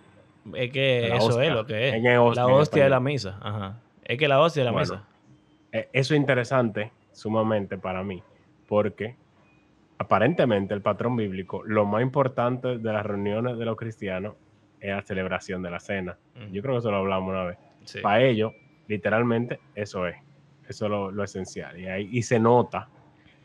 [0.53, 2.03] Es que eso es lo que es.
[2.03, 3.37] la hostia de la misa.
[3.41, 3.79] Ajá.
[4.03, 5.03] Es que la hostia de la misa.
[5.71, 8.23] E, eso es interesante, sumamente para mí,
[8.67, 9.15] porque
[9.97, 14.35] aparentemente el patrón bíblico, lo más importante de las reuniones de los cristianos
[14.79, 16.17] es la celebración de la cena.
[16.51, 17.57] Yo creo que eso lo hablamos una vez.
[18.01, 18.53] Para ellos,
[18.87, 20.15] literalmente, eso es.
[20.67, 21.79] Eso es lo, esencial.
[21.79, 22.89] Y, ahí, y se nota,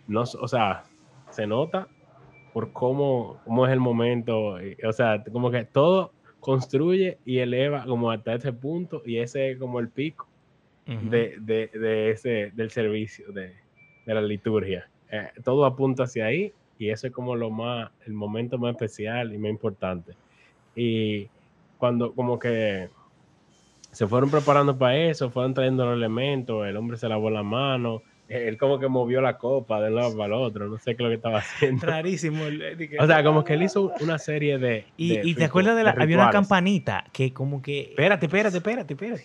[0.08, 0.84] no, o sea,
[1.28, 1.86] se nota
[2.54, 4.56] por cómo, cómo es el momento.
[4.86, 9.58] o sea, como que todo construye y eleva como hasta ese punto y ese es
[9.58, 10.26] como el pico
[10.86, 13.54] de, de, ese, del servicio, de,
[14.06, 14.88] la liturgia.
[15.10, 19.32] Eh, todo apunta hacia ahí y eso es como lo más, el momento más especial
[19.32, 20.14] y más importante.
[20.82, 21.28] Y
[21.76, 22.88] cuando como que
[23.90, 28.00] se fueron preparando para eso, fueron trayendo los elementos, el hombre se lavó la mano,
[28.28, 31.02] él como que movió la copa de un lado para el otro, no sé qué
[31.02, 31.86] es lo que estaba haciendo.
[31.86, 32.44] Rarísimo.
[32.98, 34.86] O sea, como que él hizo una serie de...
[34.96, 35.90] Y, te acuerdas de la...
[35.90, 37.90] había una campanita que como que...
[37.90, 39.24] Espérate, espérate, espérate, espérate.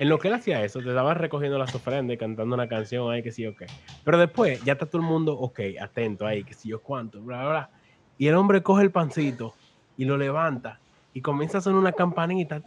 [0.00, 3.12] En lo que él hacía eso, te estaba recogiendo las ofrendas y cantando una canción
[3.12, 3.66] ahí, que sí o qué.
[4.02, 7.42] Pero después ya está todo el mundo, ok, atento ahí, que sí yo cuánto, bla,
[7.42, 7.70] bla, bla.
[8.18, 9.54] Y el hombre coge el pancito
[9.96, 10.80] y lo levanta
[11.16, 12.62] y comienza a sonar una campanita.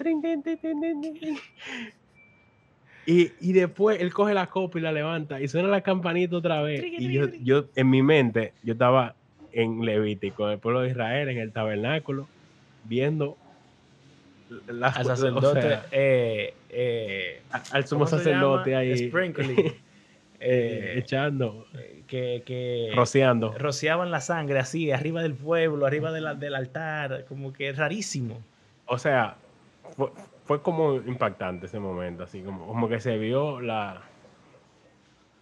[3.05, 6.63] Y, y después él coge la copa y la levanta y suena la campanita otra
[6.63, 6.83] vez.
[6.83, 9.13] Y yo, yo, en mi mente, yo estaba
[9.51, 12.27] en Levítico, en el pueblo de Israel, en el tabernáculo,
[12.85, 13.38] viendo
[14.67, 15.62] las Al o sacerdote.
[15.62, 19.75] sea, eh, eh, al sumo ¿cómo se sacerdote ahí Sprinkling.
[20.39, 21.65] eh, eh, echando,
[22.08, 23.52] que, que rociando.
[23.58, 28.39] rociaban la sangre así, arriba del pueblo, arriba de la- del altar, como que rarísimo.
[28.86, 29.36] O sea,
[29.95, 30.10] fue,
[30.45, 34.02] fue como impactante ese momento, así como, como que se vio la,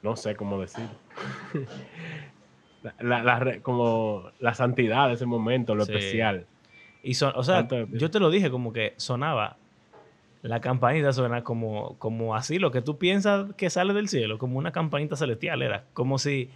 [0.01, 0.87] no sé cómo decir,
[2.99, 5.91] la, la- como la santidad de ese momento, lo Sí.
[5.93, 6.45] especial.
[7.03, 9.57] Y son, o sea, Tanto yo te lo dije, como que sonaba,
[10.47, 14.57] la campanita suena como, como así, lo que tú piensas que sale del cielo, como
[14.57, 16.49] una campanita celestial, era como si...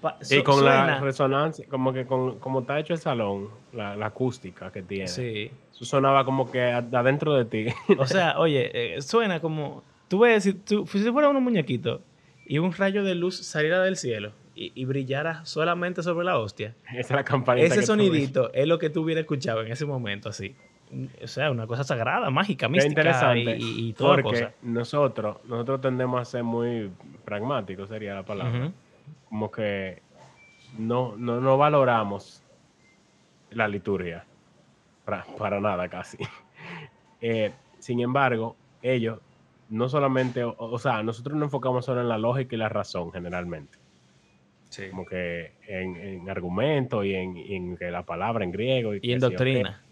[0.00, 4.06] Pa- Y con la resonancia, como que con, como está hecho el salón, la, la
[4.06, 5.50] acústica que tiene, Sí.
[5.72, 7.66] eso sonaba como que adentro de ti.
[7.98, 9.82] O sea, oye, eh, suena como...
[10.08, 12.02] Tú ves, si, tú, si fuera un muñequito
[12.46, 16.74] y un rayo de luz saliera del cielo y, y brillara solamente sobre la hostia,
[16.90, 17.66] Esa es la campanita.
[17.66, 20.54] ese que sonidito es lo que tú hubieras escuchado en ese momento, así.
[21.22, 23.56] O sea, una cosa sagrada, mágica, Qué mística interesante.
[23.56, 24.54] y, y, y toda porque cosa.
[24.62, 26.90] nosotros, nosotros tendemos a ser muy
[27.24, 28.70] pragmáticos, sería la palabra.
[29.28, 30.02] Como que
[30.78, 32.42] no, no, no valoramos
[33.50, 34.24] la liturgia.
[35.04, 36.18] Para, para nada casi.
[37.26, 39.18] Eh, sin embargo, ellos
[39.70, 43.12] no solamente, o, o sea, nosotros nos enfocamos solo en la lógica y la razón
[43.12, 43.78] generalmente.
[44.90, 48.94] Como que en, en argumentos y en, y en que la palabra en griego.
[48.94, 49.83] Y qué en doctrina.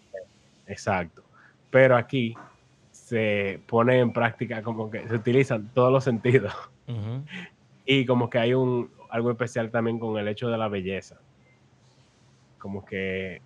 [0.66, 1.22] Exacto.
[1.70, 2.34] Pero aquí
[2.90, 6.52] se pone en práctica como que se utilizan todos los sentidos.
[7.84, 11.20] Y como que hay un algo especial también con el hecho de la belleza.
[12.58, 13.42] Como que,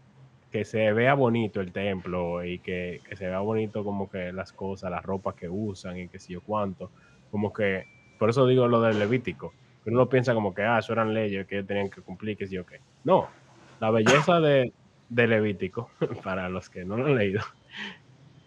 [0.52, 4.52] que se vea bonito el templo y que, que se vea bonito como que las
[4.52, 6.90] cosas, las ropas que usan y que sé yo cuánto.
[7.31, 7.87] Como que,
[8.18, 9.52] por eso digo lo del Levítico.
[9.83, 12.55] Que uno piensa como que, ah, eso eran leyes que tenían que cumplir, que sé
[12.55, 12.81] yo qué.
[13.05, 13.29] No,
[13.81, 14.72] la belleza de,
[15.08, 15.90] de Levítico,
[16.24, 17.42] para los que no lo han leído,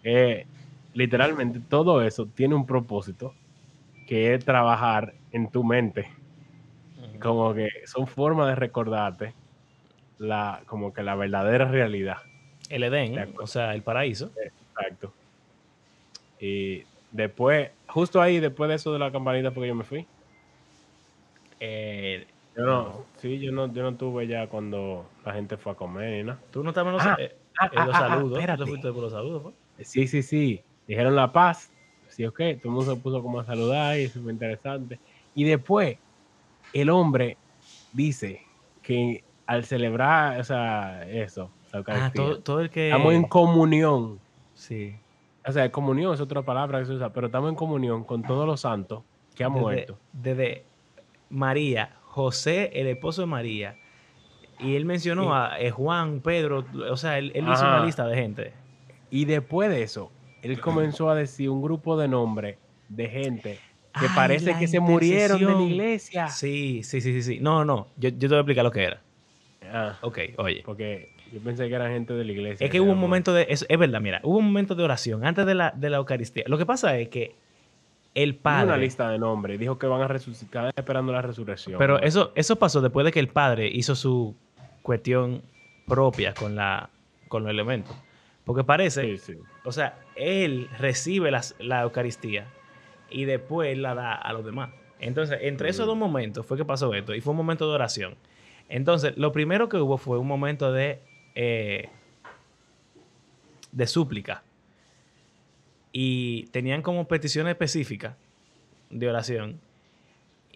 [0.04, 0.46] eh,
[0.94, 3.34] literalmente todo eso tiene un propósito
[4.08, 6.10] que es trabajar en tu mente.
[7.22, 9.34] Como que son formas de recordarte
[10.18, 12.18] la, como que la verdadera realidad.
[12.70, 14.32] El Edén, o sea, el paraíso.
[14.42, 15.14] Exacto.
[16.40, 20.06] Y después, justo ahí, después de eso de la campanita, porque yo me fui.
[21.60, 22.26] Eh,
[22.60, 26.18] Yo no, sí, yo no, yo no tuve ya cuando la gente fue a comer
[26.18, 26.40] ni nada.
[26.52, 28.30] tú no estabas en los, Ah, eh, ah, en los ah, ah, saludos.
[28.32, 28.64] ¿Tú espérate.
[28.64, 29.86] te fuiste por los saludos, fue?
[29.86, 30.62] Sí, sí, sí.
[30.88, 31.72] Dijeron la paz.
[32.10, 32.38] Sí, ok.
[32.38, 35.00] Todo el mundo se puso como a saludar y es súper interesante.
[35.36, 35.98] Y después,
[36.74, 37.38] el hombre
[37.94, 38.42] dice
[38.82, 42.90] que al celebrar, o sea, eso, la Ah, Eucaristía, todo, todo el que...
[42.90, 44.20] estamos en comunión.
[44.54, 44.96] Sí.
[45.48, 48.46] O sea, comunión es otra palabra que se usa, pero estamos en comunión con todos
[48.46, 49.04] los santos
[49.36, 49.98] que han Desde- muerto.
[50.12, 50.66] Desde
[51.30, 53.78] María, José, el esposo de María.
[54.60, 58.16] Y él mencionó a eh, Juan, Pedro, o sea, él, él hizo una lista de
[58.16, 58.54] gente.
[59.10, 62.58] Y después de eso, él comenzó a decir un grupo de nombres
[62.90, 63.60] de gente
[63.94, 66.28] que Ay, parece que se murieron de la iglesia.
[66.28, 67.40] Sí, sí, sí, sí, sí.
[67.40, 69.02] No, no, yo, yo te voy a explicar lo que era.
[69.72, 70.64] Ah, Ok, oye.
[70.66, 72.66] porque yo pensé que eran gente de la iglesia.
[72.66, 73.46] Es que hubo un momento de.
[73.50, 76.44] Es, es verdad, mira, hubo un momento de oración antes de la, de la Eucaristía.
[76.48, 77.36] Lo que pasa es que
[78.16, 78.66] el padre.
[78.68, 79.60] una lista de nombres.
[79.60, 81.78] Dijo que van a resucitar esperando la resurrección.
[81.78, 84.36] Pero eso, eso pasó después de que el padre hizo su
[84.82, 85.42] cuestión
[85.88, 86.90] propia con, la,
[87.28, 87.96] con los elementos.
[88.46, 89.40] Porque parece, Sí, sí.
[89.64, 92.48] o sea, él recibe las- la Eucaristía
[93.12, 94.72] y después la da a los demás.
[95.00, 98.16] Entonces, entre esos dos momentos fue que pasó esto y fue un momento de oración.
[98.68, 101.00] Entonces, lo primero que hubo fue un momento de,
[101.36, 101.90] eh,
[103.72, 104.44] de súplica.
[105.92, 108.16] Y tenían como peticiones específicas
[108.90, 109.60] de oración.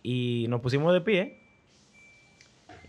[0.02, 1.40] Y nos pusimos de pie.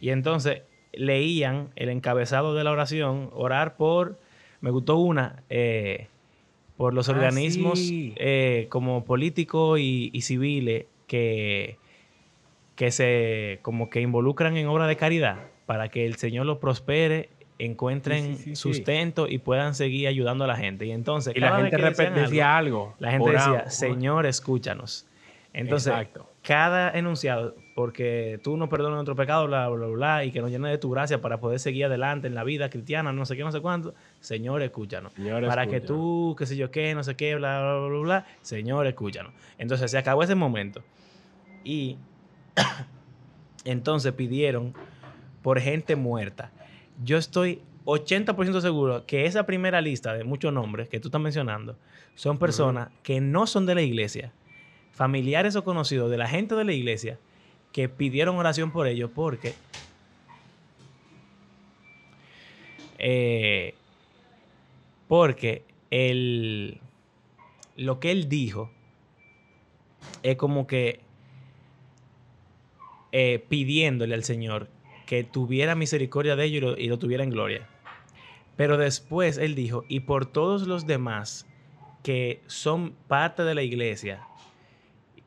[0.01, 4.19] Y entonces leían el encabezado de la oración, orar por,
[4.61, 6.09] me gustó una, eh,
[6.77, 8.13] por los Ah, organismos sí.
[8.17, 11.79] eh, como políticos y, y civiles que,
[12.77, 17.29] que se como que involucran en obra de caridad para que el Señor los prospere,
[17.59, 18.57] encuentren Sí, sí, sí, sí.
[18.57, 20.87] sustento y puedan seguir ayudando a la gente.
[20.87, 22.95] Y entonces, Y la cada vez gente que decía algo.
[22.99, 25.07] la gente decía, Señor, escúchanos.
[25.53, 26.29] Entonces, Exacto.
[26.43, 30.69] cada enunciado, porque tú nos perdonas nuestro pecado, bla, bla, bla, y que nos llene
[30.69, 33.53] de tu gracia para poder seguir adelante en la vida cristiana, no sé qué, no
[33.53, 33.95] sé cuánto.
[34.19, 35.12] Señor, escúchanos.
[35.12, 37.99] Señor, para que tú, qué sé yo qué, no sé qué, bla, bla, bla, bla,
[38.01, 38.27] bla.
[38.43, 39.33] Señor, escúchanos.
[39.57, 40.83] Entonces se acabó ese momento.
[41.62, 41.99] Y
[43.64, 44.75] entonces pidieron
[45.43, 46.51] por gente muerta.
[47.03, 51.77] Yo estoy 80% seguro que esa primera lista de muchos nombres que tú estás mencionando
[52.15, 54.33] son personas que no son de la iglesia,
[54.93, 57.19] familiares o conocidos de la gente de la iglesia
[57.73, 59.55] que pidieron oración por ellos porque
[62.99, 63.75] eh,
[65.09, 66.81] porque el,
[67.77, 68.71] lo que él dijo
[70.23, 71.01] es como que
[73.13, 74.69] eh, pidiéndole al Señor
[75.07, 77.67] que tuviera misericordia de ellos y lo, tuviera en gloria.
[78.57, 81.47] Pero después él dijo, y por todos los demás
[82.03, 84.27] que son parte de la iglesia,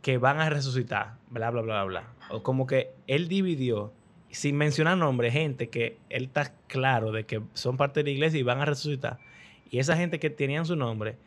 [0.01, 2.03] que van a resucitar, bla, bla, bla, bla.
[2.29, 3.91] O como que él dividió,
[4.29, 8.39] sin mencionar nombre, gente que él está claro de que son parte de la iglesia
[8.39, 9.19] y van a resucitar.
[9.69, 11.17] Y esa gente que tenían su nombre,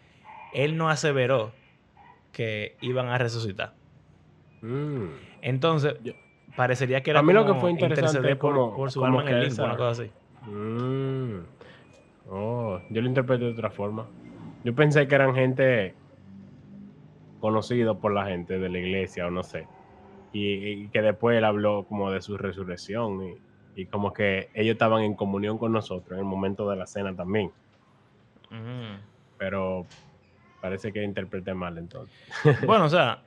[0.54, 1.52] él no aseveró
[2.32, 3.74] que iban a resucitar.
[4.62, 5.08] Mm.
[5.42, 5.94] Entonces,
[6.56, 9.48] parecería que era a mí lo que fue interesante como, por, su alma en el
[9.48, 10.10] limbo, una cosa así.
[10.46, 11.40] Mm.
[12.30, 14.06] Oh, yo lo interpreté de otra forma.
[14.64, 15.94] Yo pensé que eran gente
[17.40, 19.66] conocidos por la gente de la iglesia o no sé.
[20.32, 23.20] Y, que después él habló como de su resurrección
[23.74, 26.86] y, y, como que ellos estaban en comunión con nosotros en el momento de la
[26.86, 27.50] cena también.
[29.38, 29.86] Pero
[30.60, 32.14] parece que interpreté mal entonces.
[32.66, 33.22] bueno, o sea,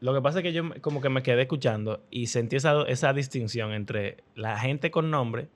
[0.00, 3.12] lo que pasa es que yo como que me quedé escuchando y sentí esa, esa
[3.12, 5.48] distinción entre la gente con nombre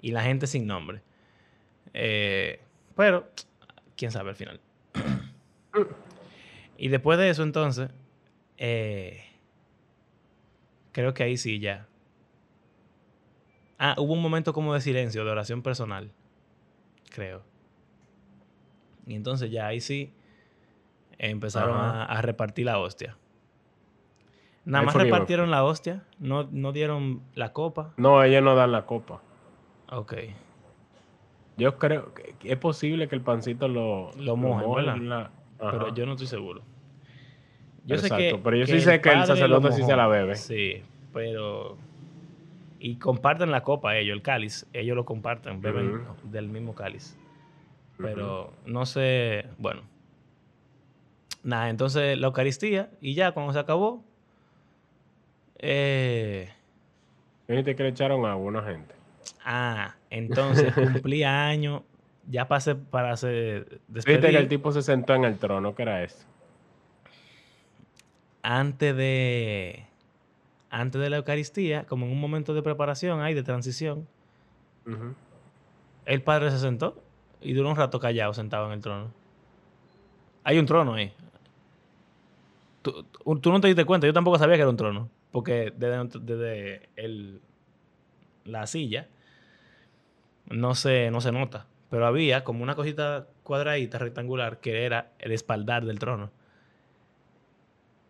[0.00, 1.02] y la gente sin nombre.
[1.94, 2.60] Eh,
[2.96, 3.30] pero,
[3.96, 4.60] quién sabe al final.
[6.78, 7.90] y después de eso, entonces,
[8.56, 9.24] eh,
[10.92, 11.86] creo que ahí sí ya.
[13.78, 16.10] Ah, hubo un momento como de silencio, de oración personal.
[17.10, 17.42] Creo.
[19.06, 20.12] Y entonces ya ahí sí
[21.18, 23.16] empezaron a, repartir la hostia.
[24.64, 27.92] Nada más repartieron la hostia, no, no dieron la copa.
[27.96, 29.20] No, ellos no dan la copa.
[29.90, 30.14] Ok.
[31.56, 35.08] Yo creo que es posible que el pancito lo, lo mojen,
[35.58, 36.62] Pero yo no estoy seguro.
[37.84, 40.36] Yo sé que, pero yo sí sé que el sacerdote sí se la bebe.
[40.36, 41.76] Sí, pero...
[42.78, 44.66] Y comparten la copa ellos, el cáliz.
[44.72, 47.16] Ellos lo comparten, beben del mismo cáliz.
[47.96, 49.82] Pero no sé, bueno.
[51.44, 54.04] Nada, entonces la Eucaristía y ya cuando se acabó.
[55.62, 56.50] Eh...
[57.46, 58.94] que le echaron a alguna gente.
[59.44, 61.82] Ah, entonces cumplía años.
[62.28, 63.80] Ya pasé para hacer.
[63.88, 66.24] Viste que el tipo se sentó en el trono, ¿qué era eso?
[68.42, 69.86] Antes de.
[70.70, 74.08] Antes de la Eucaristía, como en un momento de preparación ahí, de transición,
[76.06, 77.02] el padre se sentó
[77.42, 79.12] y duró un rato callado sentado en el trono.
[80.44, 81.12] Hay un trono ahí.
[82.82, 85.08] Tú, no te diste cuenta, yo tampoco sabía que era un trono.
[85.32, 87.40] Porque desde, el,
[88.44, 89.08] la silla
[90.48, 91.66] no se, no se nota.
[91.90, 96.30] Pero había como una cosita cuadradita, rectangular, que era el espaldar del trono.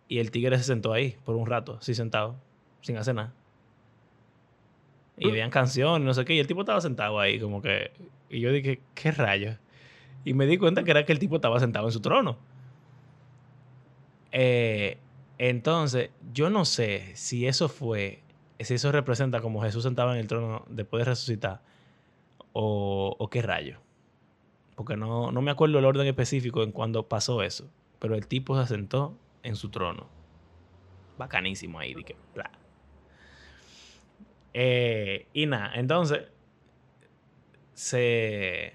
[0.09, 2.37] Y el tigre se sentó ahí por un rato, así sentado,
[2.81, 3.33] sin hacer nada.
[5.17, 6.35] Y veían canciones, no sé qué.
[6.35, 7.93] Y el tipo estaba sentado ahí, como que.
[8.29, 9.57] Y yo dije, ¿qué rayos?
[10.25, 12.39] Y me di cuenta que era que el tipo estaba sentado en su trono.
[14.33, 14.99] Eh,
[15.49, 18.23] entonces, yo no sé si eso fue,
[18.61, 21.63] si eso representa como Jesús sentaba en el trono después de resucitar,
[22.53, 23.81] o, qué rayo.
[24.77, 27.69] Porque no, no, me acuerdo el orden específico en cuando pasó eso.
[27.99, 30.07] Pero el tipo se sentó en su trono.
[31.19, 32.15] Bacanísimo ahí, dije,
[34.55, 36.23] eh, y nada, entonces,
[37.75, 38.75] se,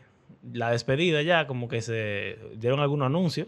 [0.52, 3.46] la despedida ya, como que se dieron algún anuncio.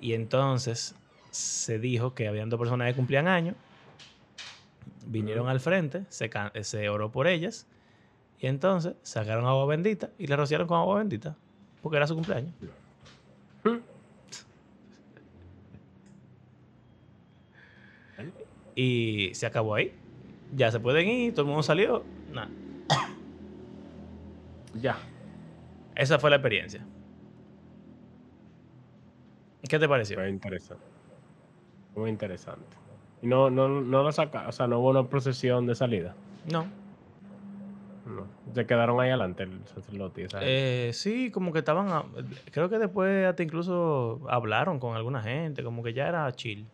[0.00, 0.96] Y entonces
[1.34, 3.56] se dijo que habían dos personas que cumplían años.
[5.06, 6.30] Vinieron al frente, se,
[6.62, 7.66] se oró por ellas.
[8.38, 11.36] Y entonces sacaron agua bendita y le rociaron con agua bendita.
[11.82, 12.52] Porque era su cumpleaños.
[18.76, 19.94] Y se acabó ahí
[20.56, 22.48] ya se pueden ir, todo el mundo salió, nada.
[24.80, 24.96] Ya.
[25.94, 26.84] Esa fue la experiencia.
[29.68, 30.26] ¿Qué te pareció?
[30.28, 30.93] Interesante.
[31.96, 32.76] Muy interesante.
[33.22, 36.14] ¿Y no, no, no lo saca, o sea, no hubo una procesión de salida?
[36.50, 36.66] No.
[38.06, 38.26] No.
[38.54, 40.26] Se quedaron ahí adelante el sacerdote.
[40.42, 41.88] Eh, sí, como que estaban.
[42.50, 46.66] creo que después hasta incluso hablaron con alguna gente, como que ya era chill.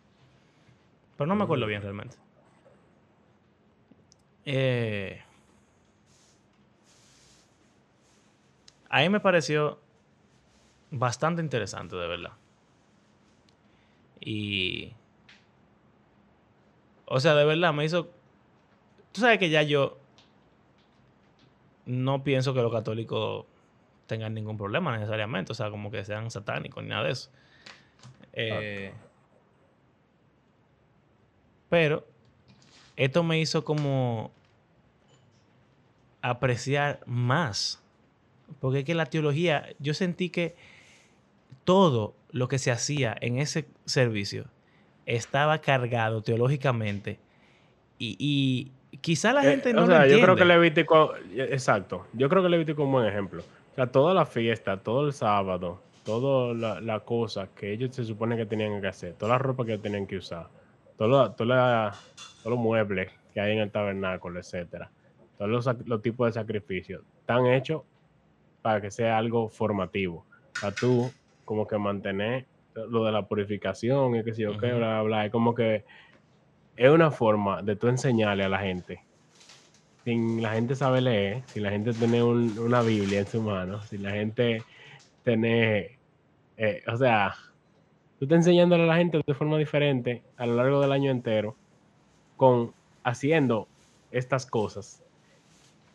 [1.17, 2.17] Pero no me acuerdo bien realmente.
[4.43, 5.21] Eh,
[8.89, 9.79] a mí me pareció
[10.89, 12.31] bastante interesante, de verdad.
[14.19, 14.93] Y...
[17.13, 18.09] O sea, de verdad me hizo...
[19.11, 19.97] Tú sabes que ya yo
[21.85, 23.45] no pienso que los católicos
[24.07, 27.29] tengan ningún problema necesariamente, o sea, como que sean satánicos ni nada de eso.
[28.31, 28.93] Eh,
[31.67, 32.07] Pero
[32.95, 34.31] esto me hizo como
[36.21, 37.83] apreciar más.
[38.61, 40.55] Porque es que la teología, yo sentí que
[41.65, 44.45] todo lo que se hacía en ese servicio
[45.15, 47.19] estaba cargado teológicamente.
[47.97, 50.41] Y, y quizá la Eh, gente o no sea, lo yo creo entiende.
[50.41, 53.41] que Levítico, exacto, yo creo que Levítico es un buen ejemplo.
[53.71, 58.03] O sea, toda la fiesta, todo el sábado, toda la, la cosa que ellos se
[58.05, 60.47] supone que tenían que hacer, toda la ropa que tenían que usar,
[60.97, 61.95] todo todos
[62.45, 64.89] los muebles que hay en el tabernáculo, etcétera,
[65.37, 67.83] todos los, los tipos de sacrificios, están hechos
[68.61, 70.25] para que sea algo formativo.
[70.59, 71.11] Para tú,
[71.45, 72.45] como que mantener
[72.75, 75.25] lo de la purificación y que sé yo qué, bla, bla, bla.
[75.25, 75.85] Es como que
[76.75, 79.01] es una forma de tú enseñarle a la gente
[80.03, 83.81] sin la gente sabe leer, si la gente tiene un- una Biblia en su mano,
[83.85, 84.63] si la gente
[85.23, 85.99] tiene,
[86.57, 87.35] eh, o sea,
[88.17, 91.57] tú estás enseñándole a la gente de forma diferente a lo largo del año entero,
[92.35, 93.69] con haciendo
[94.11, 95.03] estas cosas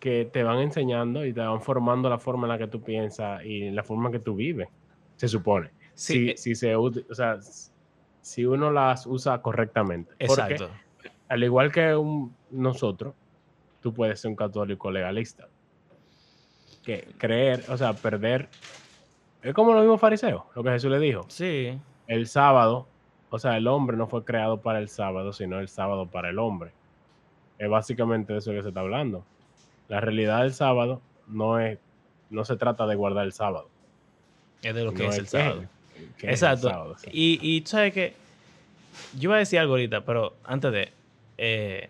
[0.01, 3.45] que te van enseñando y te van formando la forma en la que tú piensas
[3.45, 4.69] y la forma en que tú vives,
[5.17, 5.73] se supone.
[5.97, 6.37] Sí, si, eh.
[6.37, 7.39] si se o sea,
[8.21, 10.13] si uno las usa correctamente.
[10.27, 10.71] Porque Exacto.
[11.29, 13.15] al igual que un- nosotros,
[13.81, 15.49] tú puedes ser un católico legalista.
[16.85, 18.49] Que creer, o sea, perder.
[19.43, 21.25] Es como los mismos fariseos, lo que Jesús le dijo.
[21.29, 21.79] Sí.
[22.07, 22.87] El sábado,
[23.31, 26.39] o sea, el hombre no fue creado para el sábado, sino el sábado para el
[26.39, 26.73] hombre.
[27.59, 29.25] Es básicamente de eso que se está hablando.
[29.89, 31.79] La realidad del sábado no es,
[32.29, 33.69] no se trata de guardar el sábado.
[34.63, 35.65] Es de lo que no es el sábado.
[36.19, 36.69] Que Exacto.
[36.69, 37.09] sábado, sí.
[37.13, 38.15] Y, y tú sabes que
[39.19, 40.93] yo iba a decir algo ahorita, pero antes de,
[41.39, 41.89] eh,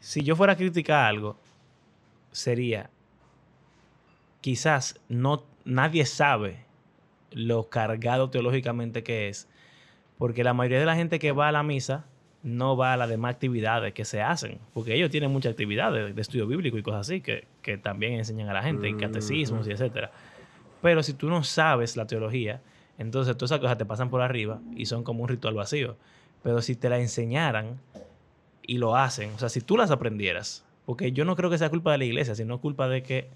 [0.00, 1.36] si yo fuera a criticar algo,
[2.32, 2.90] sería,
[4.40, 6.58] quizás no, nadie sabe
[7.32, 9.48] lo cargado teológicamente que es,
[10.18, 12.04] porque la mayoría de la gente que va a la misa
[12.42, 16.22] no va a las demás actividades que se hacen, porque ellos tienen muchas actividades de
[16.22, 19.72] estudio bíblico y cosas así que, que también enseñan a la gente, y catecismos y
[19.72, 20.12] etcétera.
[20.80, 22.60] Pero si tú no sabes la teología,
[22.98, 25.96] entonces todas esas cosas te pasan por arriba y son como un ritual vacío.
[26.42, 27.80] Pero si te la enseñaran
[28.62, 31.70] y lo hacen, o sea, si tú las aprendieras, porque yo no creo que sea
[31.70, 33.28] culpa de la iglesia, sino culpa de que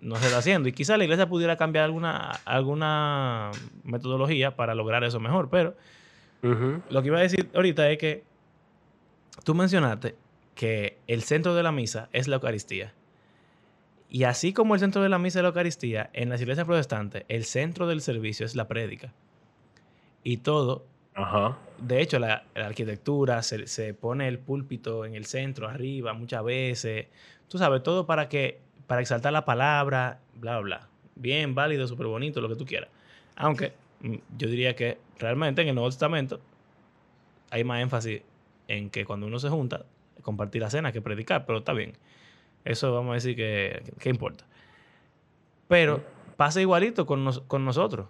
[0.00, 0.68] no se está haciendo.
[0.68, 3.50] Y quizá la iglesia pudiera cambiar alguna, alguna
[3.84, 5.48] metodología para lograr eso mejor.
[5.50, 5.74] Pero
[6.42, 8.24] lo que iba a decir ahorita es que
[9.44, 10.14] tú mencionaste
[10.54, 12.92] que el centro de la misa es la Eucaristía.
[14.10, 17.24] Y así como el centro de la misa es la Eucaristía, en las iglesias protestantes,
[17.28, 19.12] el centro del servicio es la prédica.
[20.24, 21.58] Y todo, Ajá.
[21.78, 26.42] de hecho, la, la arquitectura, se, se pone el púlpito en el centro, arriba, muchas
[26.42, 27.06] veces.
[27.48, 30.88] Tú sabes, todo para que para exaltar la palabra, bla, bla, bla.
[31.14, 32.88] Bien, válido, súper bonito, lo que tú quieras.
[33.36, 36.40] Aunque mm, yo diría que realmente en el Nuevo Testamento
[37.50, 38.22] hay más énfasis
[38.66, 39.84] en que cuando uno se junta,
[40.22, 41.92] compartir la cena que predicar, pero está bien.
[42.64, 44.44] Eso vamos a decir que, que importa.
[45.68, 46.02] Pero
[46.36, 48.08] pasa igualito con, nos- con nosotros.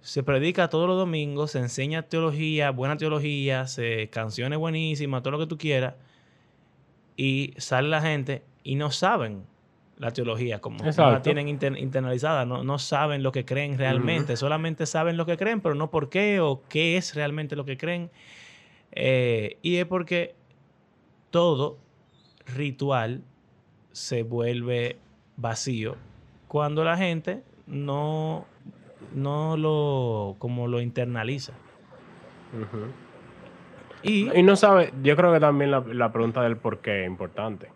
[0.00, 5.38] Se predica todos los domingos, se enseña teología, buena teología, se, canciones buenísimas, todo lo
[5.40, 5.94] que tú quieras.
[7.16, 9.44] Y sale la gente y no saben
[9.98, 14.36] la teología, como no la tienen inter- internalizada, no, no saben lo que creen realmente,
[14.36, 17.78] solamente saben lo que creen, pero no por qué o qué es realmente lo que
[17.78, 18.10] creen.
[18.92, 20.34] Eh, y es porque
[21.30, 21.78] todo
[22.54, 23.22] ritual
[23.96, 24.98] se vuelve
[25.38, 25.96] vacío
[26.48, 28.44] cuando la gente no,
[29.14, 31.54] no lo, como lo internaliza.
[34.02, 37.06] Y, Y no sabe, yo creo que también la, la pregunta del por qué es
[37.06, 37.70] importante.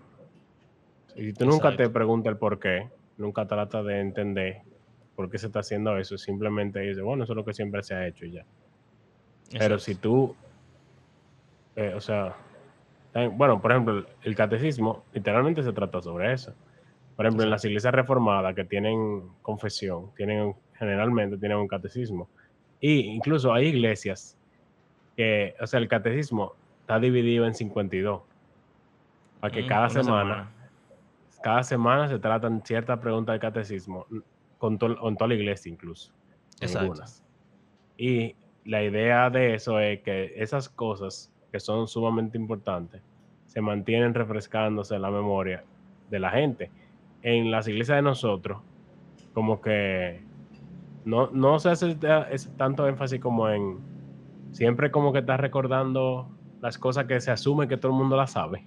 [1.16, 4.58] Si tú nunca te preguntas el por qué, nunca tratas de entender
[5.16, 7.94] por qué se está haciendo eso, simplemente dices, bueno, eso es lo que siempre se
[7.94, 8.44] ha hecho y ya.
[9.58, 10.36] Pero si tú,
[11.76, 12.36] eh, o sea,
[13.32, 16.54] bueno, por ejemplo, el- catecismo literalmente se trata sobre eso.
[17.16, 22.28] Por ejemplo, en las iglesias reformadas que tienen confesión, tienen generalmente tienen un catecismo.
[22.80, 24.38] Y incluso hay iglesias
[25.16, 28.22] que, o sea, el catecismo está dividido en 52.
[29.40, 30.50] Para que Mm, cada semana,
[31.42, 34.06] cada semana se tratan ciertas preguntas del catecismo
[34.58, 36.12] con, to- con toda la iglesia incluso.
[36.60, 36.78] Exacto.
[36.80, 37.24] algunas.
[37.98, 38.34] Y
[38.64, 43.02] la idea de eso es que esas cosas que son sumamente importantes
[43.46, 45.64] se mantienen refrescándose en la memoria
[46.08, 46.70] de la gente.
[47.22, 48.58] En las iglesias de nosotros,
[49.34, 50.22] como que
[51.04, 51.96] no, no se hace
[52.56, 53.78] tanto énfasis como en
[54.52, 56.28] siempre como que estás recordando
[56.60, 58.64] las cosas que se asume que todo el mundo las sabe.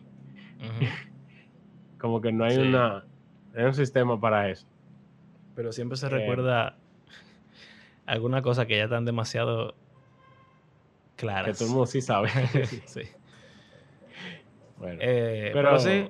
[1.99, 2.61] Como que no hay Sí.
[2.61, 3.05] una
[3.55, 4.67] hay un sistema para eso.
[5.55, 6.75] Pero siempre se Eh, recuerda
[8.05, 9.75] alguna cosa que ya están demasiado
[11.15, 11.45] Claro.
[11.45, 12.29] Que todo el mundo sí sabe.
[12.85, 13.01] sí.
[14.77, 16.09] Bueno, Eh, pero, pero sí,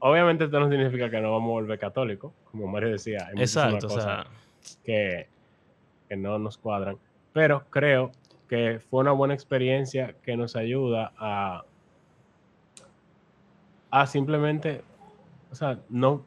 [0.00, 2.32] obviamente esto no significa que no vamos a volver católicos.
[2.50, 3.86] Como Mario decía, hay exacto.
[3.86, 4.26] O sea,
[4.84, 5.28] que,
[6.08, 6.98] que no nos cuadran.
[7.32, 8.12] Pero creo
[8.48, 11.64] que fue una buena experiencia que nos ayuda a,
[13.90, 14.82] a simplemente,
[15.50, 16.22] o sea, no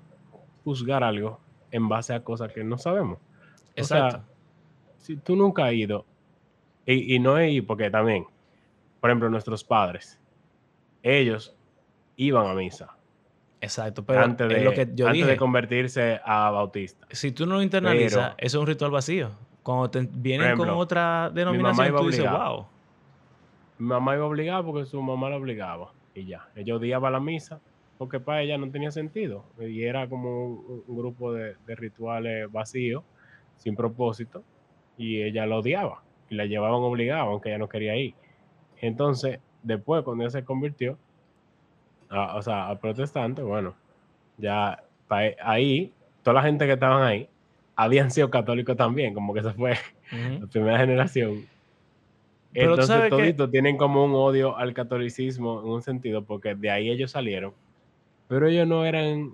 [0.64, 1.40] juzgar algo
[1.72, 3.20] en base a cosas que no sabemos.
[3.78, 4.26] O sea, exacto.
[4.98, 6.06] si tú nunca has ido,
[6.86, 8.26] y, y no ido, porque también,
[9.00, 10.20] por ejemplo, nuestros padres,
[11.04, 11.56] ellos
[12.16, 12.96] iban a misa
[13.66, 14.06] exacto.
[14.06, 15.32] Pero antes, de, es lo que yo antes dije.
[15.32, 17.08] de convertirse a bautista.
[17.12, 19.32] si tú no lo internalizas, Pero- eso es un ritual vacío.
[19.64, 22.68] Cuando te vienen ejemplo, con otra denominación, tú dices, wow.
[23.80, 25.92] Mi mamá iba obligada porque su mamá la obligaba.
[26.14, 26.48] Y ya.
[26.56, 27.60] Ella odiaba la misa
[27.98, 29.44] porque para ella no tenía sentido.
[29.60, 33.04] Y era como un, un grupo de, de rituales vacíos,
[33.58, 34.44] sin propósito.
[34.98, 36.04] Y ella lo odiaba.
[36.30, 38.14] Y la llevaban obligada, aunque ella no quería ir.
[38.82, 40.98] Entonces, después, cuando ella se convirtió,
[42.10, 43.76] a- o sea, a protestante, bueno,
[44.38, 47.30] ya pa- ahí, toda la gente que estaban ahí,
[47.76, 49.76] habían sido católicos también, como que se fue
[50.42, 51.46] la primera generación.
[52.54, 56.56] Pero Entonces sabes que- toditos tienen como un odio al catolicismo en un sentido, porque
[56.56, 57.54] de ahí ellos salieron.
[58.28, 59.34] Pero ellos no eran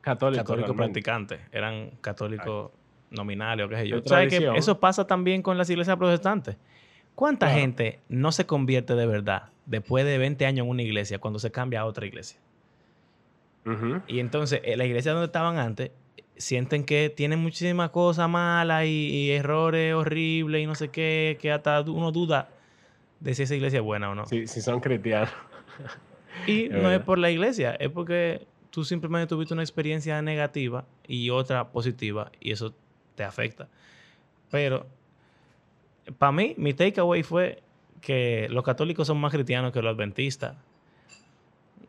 [0.00, 0.44] católicos.
[0.46, 2.70] Católicos practicantes, eran católicos
[3.10, 4.02] nominales o qué sé yo.
[4.04, 6.56] ¿Sabes que eso pasa también con las iglesias protestantes?
[7.14, 7.60] ¿Cuánta Claro.
[7.60, 11.50] gente no se convierte de verdad después de 20 años en una iglesia cuando se
[11.52, 12.38] cambia a otra iglesia?
[14.06, 15.90] Y entonces, en la iglesia donde estaban antes,
[16.36, 21.50] sienten que tienen muchísimas cosas malas y, y errores horribles y no sé qué, que
[21.50, 22.50] hasta uno duda
[23.20, 24.26] de si esa iglesia es buena o no.
[24.26, 25.30] Si, si son cristianos.
[26.46, 30.84] Y Es no es por la iglesia, es porque tú simplemente tuviste una experiencia negativa
[31.08, 32.74] y otra positiva y eso
[33.14, 33.68] te afecta.
[34.50, 34.86] Pero
[36.18, 37.62] para mí, mi takeaway fue
[38.00, 40.56] que los católicos son más cristianos que los adventistas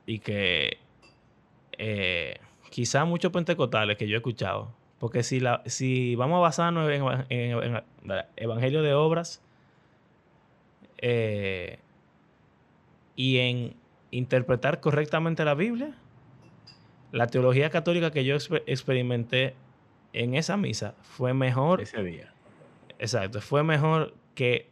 [0.05, 0.77] y que
[1.77, 6.89] eh, quizá muchos pentecostales que yo he escuchado, porque si, la, si vamos a basarnos
[6.89, 7.75] en, en- en
[8.11, 9.41] el Evangelio de Obras
[10.99, 11.79] eh,
[13.15, 13.75] y en
[14.11, 15.93] interpretar correctamente la Biblia,
[17.11, 19.55] la teología católica que yo exper- experimenté
[20.15, 22.31] en esa misa fue mejor Ese día.
[22.97, 24.69] Exacto, fue mejor que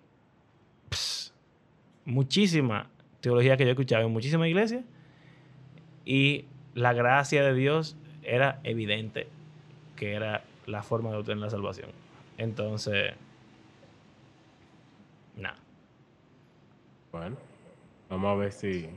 [2.06, 2.89] muchísima
[3.20, 4.84] teología que yo escuchaba en muchísimas iglesias
[6.06, 9.28] y la gracia de Dios era evidente
[9.98, 11.89] que era la forma de obtener la salvación.
[12.38, 13.14] Entonces,
[15.36, 15.58] nada.
[17.12, 17.36] Bueno,
[18.10, 18.89] vamos a ver si.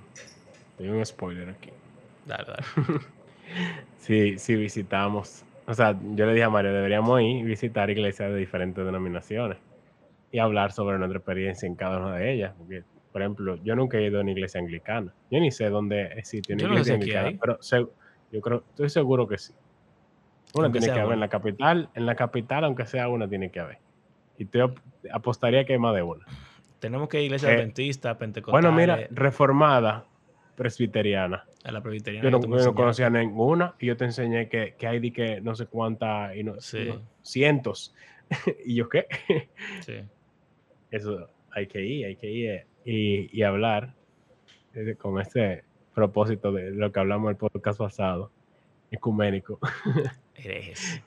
[0.78, 1.70] Hay un spoiler aquí.
[2.24, 2.64] Dale, dale.
[3.98, 5.45] Si, si visitamos.
[5.66, 9.58] O sea, yo le dije a Mario, deberíamos ir visitar iglesias de diferentes denominaciones
[10.30, 12.54] y hablar sobre nuestra experiencia en cada una de ellas.
[12.56, 15.12] Porque, por ejemplo, yo nunca he ido a una iglesia anglicana.
[15.30, 17.86] Yo ni sé dónde existe una Yo no sé iglesia si aquí anglicana, pero se-
[18.30, 19.54] yo creo, estoy seguro que sí.
[20.54, 23.50] Una Aunque tiene que haber en la capital, en la capital, aunque sea una, tiene
[23.50, 23.78] que haber.
[24.38, 24.78] Y te ap-
[25.12, 26.24] apostaría que hay más de una.
[26.78, 30.06] Tenemos que ir a iglesias Eh, adventistas, pentecostales, Bueno, mira, reformada,
[30.56, 31.44] presbiteriana.
[31.64, 32.24] a la presbiteriana.
[32.28, 35.40] Yo no, yo no conocía ninguna y yo te enseñé que, que hay de que
[35.40, 36.86] no sé cuántas y no, Sí.
[36.88, 37.94] no- cientos.
[38.64, 39.06] y yo qué,
[39.80, 39.94] Sí.
[40.90, 43.94] eso hay que ir, hay que ir eh, y, y hablar
[44.74, 48.30] eh, con este propósito de lo que hablamos en el podcast pasado,
[48.90, 49.58] ecuménico,
[50.34, 51.02] Herejes.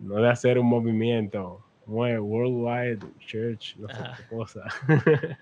[0.00, 4.62] no de hacer un movimiento, worldwide church, no sé qué cosa.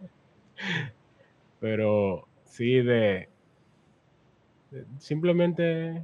[1.61, 3.29] Pero sí de,
[4.71, 6.03] de simplemente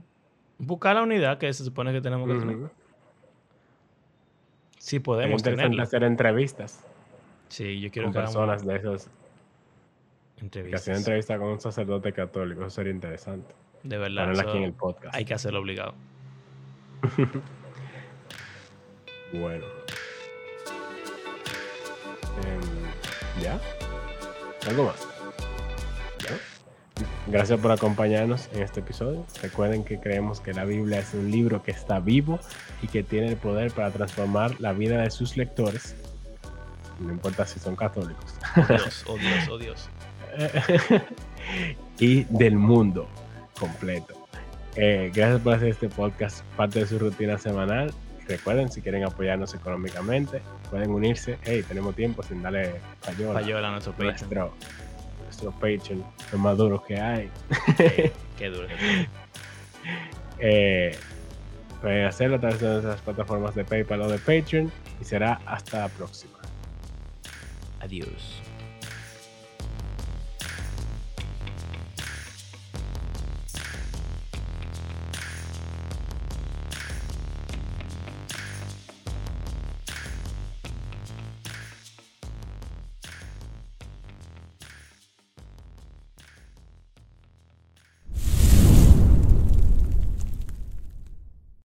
[0.58, 2.70] Buscar la unidad que se supone que tenemos que tener.
[4.78, 5.82] Sería podemos interesante tenerla.
[5.82, 6.84] hacer entrevistas
[7.48, 9.10] Sí, yo quiero con que hagamos personas de.
[10.36, 10.82] Que entrevistas.
[10.82, 13.54] hacer entrevista con un sacerdote católico, eso sería interesante.
[13.82, 14.22] De verdad.
[14.22, 15.14] Ponerla aquí en el podcast.
[15.14, 15.94] Hay que hacerlo obligado.
[19.34, 19.64] Bueno.
[22.44, 23.58] Em, ¿Ya?
[24.68, 25.11] ¿Algo más?
[27.28, 29.24] Gracias por acompañarnos en este episodio.
[29.42, 32.40] Recuerden que creemos que la Biblia es un libro que está vivo
[32.82, 35.94] y que tiene el poder para transformar la vida de sus lectores.
[36.98, 38.34] No importa si son católicos.
[38.56, 39.88] Oh Dios, oh Dios, oh Dios.
[42.00, 43.06] y del mundo
[43.58, 44.14] completo.
[44.74, 47.92] Eh, gracias por hacer este podcast parte de su rutina semanal.
[48.26, 51.38] Recuerden, si quieren apoyarnos económicamente, pueden unirse.
[51.44, 53.40] Hey, tenemos tiempo sin darle payola.
[53.40, 54.54] Payola a nuestro nuestro,
[55.32, 57.30] nuestro Patreon, lo más duro que hay.
[57.78, 58.12] Duro.
[58.38, 58.68] qué duro.
[60.44, 60.96] Eh,
[61.80, 64.72] pueden hacerlo a través de nuestras plataformas de PayPal o de Patreon.
[65.00, 66.38] Y será hasta la próxima.
[67.78, 68.41] Adiós.